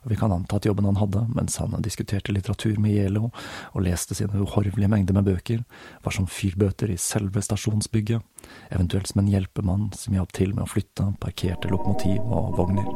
Og 0.00 0.12
vi 0.14 0.16
kan 0.16 0.32
anta 0.32 0.56
at 0.56 0.64
jobben 0.64 0.86
han 0.88 0.96
hadde, 0.96 1.26
mens 1.36 1.58
han 1.60 1.74
diskuterte 1.84 2.32
litteratur 2.32 2.78
med 2.80 2.94
Yelo 2.94 3.28
og 3.74 3.84
leste 3.84 4.16
sine 4.16 4.40
uhorvelige 4.40 4.88
mengder 4.88 5.16
med 5.18 5.28
bøker, 5.28 5.64
var 6.04 6.16
som 6.16 6.28
fyrbøter 6.30 6.94
i 6.94 6.96
selve 6.96 7.42
stasjonsbygget, 7.44 8.24
eventuelt 8.72 9.12
som 9.12 9.20
en 9.20 9.28
hjelpemann 9.34 9.90
som 9.98 10.16
hjalp 10.16 10.32
til 10.36 10.54
med 10.54 10.64
å 10.64 10.70
flytte 10.72 11.12
parkerte 11.20 11.68
lokomotiv 11.72 12.24
og 12.24 12.56
vogner. 12.56 12.88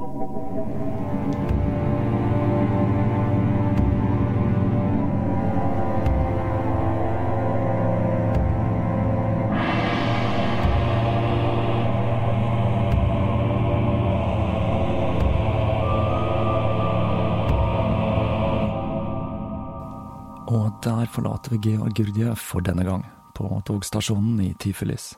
Forlater 21.15 21.55
vi 21.55 21.71
Georg 21.71 21.95
Gurdjieff 21.97 22.51
for 22.53 22.65
denne 22.65 22.85
gang, 22.87 23.05
på 23.35 23.47
togstasjonen 23.67 24.41
i 24.43 24.55
Tifelis. 24.59 25.13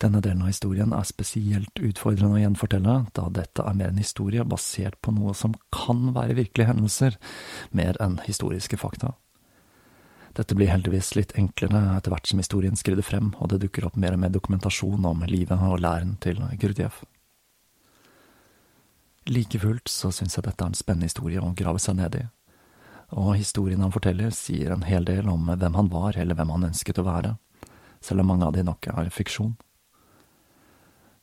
Denne 0.00 0.22
delen 0.24 0.40
av 0.40 0.48
historien 0.48 0.94
er 0.96 1.04
spesielt 1.04 1.76
utfordrende 1.76 2.38
å 2.38 2.40
gjenfortelle, 2.40 2.94
da 3.12 3.26
dette 3.36 3.64
er 3.68 3.76
mer 3.76 3.92
en 3.92 4.00
historie 4.00 4.46
basert 4.48 4.96
på 5.04 5.12
noe 5.12 5.34
som 5.36 5.52
kan 5.76 6.14
være 6.16 6.38
virkelige 6.38 6.70
hendelser, 6.70 7.18
mer 7.76 8.00
enn 8.00 8.16
historiske 8.24 8.80
fakta. 8.80 9.12
Dette 10.38 10.56
blir 10.56 10.70
heldigvis 10.70 11.12
litt 11.18 11.34
enklere 11.36 11.82
etter 11.98 12.14
hvert 12.14 12.30
som 12.30 12.40
historien 12.40 12.78
skrider 12.78 13.04
frem, 13.04 13.34
og 13.42 13.52
det 13.52 13.60
dukker 13.66 13.90
opp 13.90 13.98
mer 14.00 14.16
og 14.16 14.22
mer 14.24 14.32
dokumentasjon 14.32 15.04
om 15.04 15.24
livet 15.28 15.68
og 15.68 15.82
læren 15.84 16.16
til 16.22 16.40
Gurdjieff. 16.56 17.02
Like 19.28 19.60
fullt 19.60 19.90
så 19.92 20.08
syns 20.14 20.38
jeg 20.38 20.46
dette 20.46 20.64
er 20.64 20.72
en 20.72 20.78
spennende 20.78 21.10
historie 21.10 21.42
å 21.44 21.52
grave 21.52 21.82
seg 21.82 21.98
ned 22.00 22.16
i 22.22 22.28
og 23.10 23.34
historien 23.34 23.82
han 23.82 23.94
forteller 23.94 24.30
sier 24.34 24.74
en 24.74 24.86
hel 24.86 25.06
del 25.08 25.28
om 25.30 25.48
hvem 25.50 25.78
han 25.78 25.90
var 25.90 26.18
eller 26.18 26.38
hvem 26.38 26.52
han 26.54 26.68
ønsket 26.70 27.00
å 27.02 27.06
være, 27.06 27.34
selv 28.00 28.22
om 28.22 28.30
mange 28.32 28.46
av 28.46 28.54
de 28.54 28.64
nok 28.66 28.86
er 28.92 29.10
fiksjon. 29.14 29.56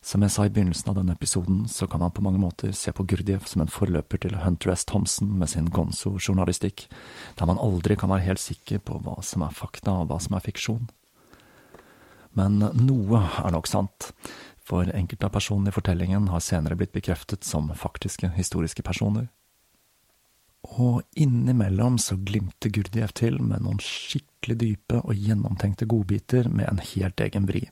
Som 0.04 0.22
jeg 0.22 0.30
sa 0.30 0.44
i 0.46 0.52
begynnelsen 0.52 0.92
av 0.92 0.98
denne 1.00 1.14
episoden, 1.16 1.64
så 1.68 1.88
kan 1.90 2.00
man 2.00 2.12
på 2.14 2.22
mange 2.22 2.38
måter 2.38 2.70
se 2.76 2.92
på 2.94 3.04
Gurdjieff 3.08 3.48
som 3.50 3.64
en 3.64 3.72
forløper 3.72 4.20
til 4.22 4.36
Hunter 4.44 4.70
S. 4.72 4.84
Thompson 4.86 5.32
med 5.40 5.50
sin 5.50 5.66
gonzo-journalistikk, 5.74 6.86
der 7.36 7.48
man 7.50 7.58
aldri 7.58 7.96
kan 7.98 8.12
være 8.12 8.28
helt 8.28 8.42
sikker 8.42 8.78
på 8.78 9.00
hva 9.02 9.18
som 9.26 9.42
er 9.42 9.56
fakta 9.56 9.96
og 9.98 10.12
hva 10.12 10.20
som 10.22 10.38
er 10.38 10.44
fiksjon. 10.44 10.86
Men 12.38 12.60
noe 12.60 13.24
er 13.42 13.50
nok 13.50 13.66
sant, 13.66 14.12
for 14.62 14.86
enkelte 14.92 15.26
av 15.26 15.34
personene 15.34 15.72
i 15.72 15.74
fortellingen 15.74 16.28
har 16.30 16.44
senere 16.44 16.76
blitt 16.78 16.94
bekreftet 16.94 17.44
som 17.44 17.72
faktiske 17.74 18.30
historiske 18.36 18.84
personer. 18.86 19.26
Og 20.66 21.02
innimellom 21.14 21.98
så 22.02 22.16
glimter 22.16 22.72
Gurdjieff 22.74 23.14
til 23.16 23.38
med 23.42 23.62
noen 23.62 23.78
skikkelig 23.82 24.58
dype 24.58 25.02
og 25.04 25.14
gjennomtenkte 25.14 25.86
godbiter 25.86 26.48
med 26.50 26.66
en 26.68 26.82
helt 26.82 27.20
egen 27.22 27.46
vri. 27.48 27.68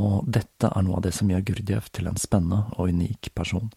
Og 0.00 0.24
dette 0.24 0.70
er 0.70 0.86
noe 0.86 0.98
av 0.98 1.04
det 1.04 1.12
som 1.16 1.30
gjør 1.30 1.44
Gurdjieff 1.50 1.90
til 1.92 2.08
en 2.08 2.18
spennende 2.20 2.64
og 2.78 2.94
unik 2.94 3.32
person. 3.36 3.68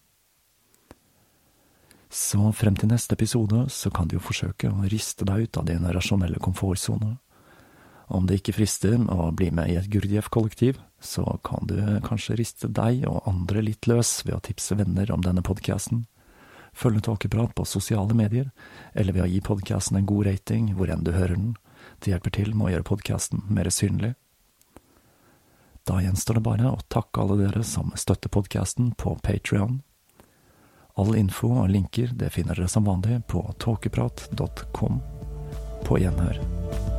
Så 2.14 2.38
frem 2.54 2.76
til 2.78 2.92
neste 2.92 3.16
episode 3.18 3.66
så 3.74 3.90
kan 3.90 4.08
du 4.08 4.16
jo 4.16 4.22
forsøke 4.22 4.70
å 4.70 4.86
riste 4.86 5.26
deg 5.26 5.48
ut 5.48 5.58
av 5.58 5.66
din 5.66 5.84
rasjonelle 5.84 6.38
komfortsone. 6.42 7.16
Om 8.14 8.28
det 8.28 8.38
ikke 8.38 8.54
frister 8.54 9.00
å 9.10 9.32
bli 9.34 9.48
med 9.50 9.72
i 9.72 9.78
et 9.80 9.88
Gurdjieff-kollektiv, 9.90 10.78
så 11.02 11.24
kan 11.44 11.66
du 11.66 11.76
kanskje 12.06 12.36
riste 12.38 12.70
deg 12.70 13.02
og 13.10 13.26
andre 13.28 13.64
litt 13.64 13.88
løs 13.90 14.20
ved 14.26 14.36
å 14.36 14.42
tipse 14.44 14.76
venner 14.78 15.10
om 15.10 15.24
denne 15.24 15.42
podkasten, 15.42 16.04
følge 16.74 17.04
Tåkeprat 17.06 17.54
på 17.54 17.64
sosiale 17.68 18.14
medier, 18.14 18.50
eller 18.92 19.16
ved 19.16 19.24
å 19.24 19.30
gi 19.30 19.40
podkasten 19.44 19.98
en 19.98 20.08
god 20.08 20.26
rating 20.26 20.74
hvor 20.74 20.90
enn 20.90 21.04
du 21.06 21.12
hører 21.14 21.36
den. 21.36 21.54
Det 22.00 22.12
hjelper 22.12 22.34
til 22.34 22.54
med 22.54 22.68
å 22.68 22.74
gjøre 22.74 22.88
podkasten 22.90 23.44
mer 23.48 23.70
synlig. 23.72 24.14
Da 25.84 26.00
gjenstår 26.00 26.38
det 26.38 26.46
bare 26.46 26.70
å 26.72 26.84
takke 26.88 27.20
alle 27.20 27.36
dere 27.42 27.64
som 27.64 27.92
støtter 27.96 28.32
podkasten 28.32 28.94
på 28.96 29.18
Patrion. 29.22 29.82
All 30.96 31.16
info 31.18 31.50
og 31.58 31.70
linker 31.74 32.14
det 32.14 32.32
finner 32.32 32.56
dere 32.56 32.70
som 32.70 32.86
vanlig 32.88 33.20
på 33.28 33.44
tåkeprat.com. 33.60 35.00
På 35.84 36.00
gjenhør. 36.00 36.93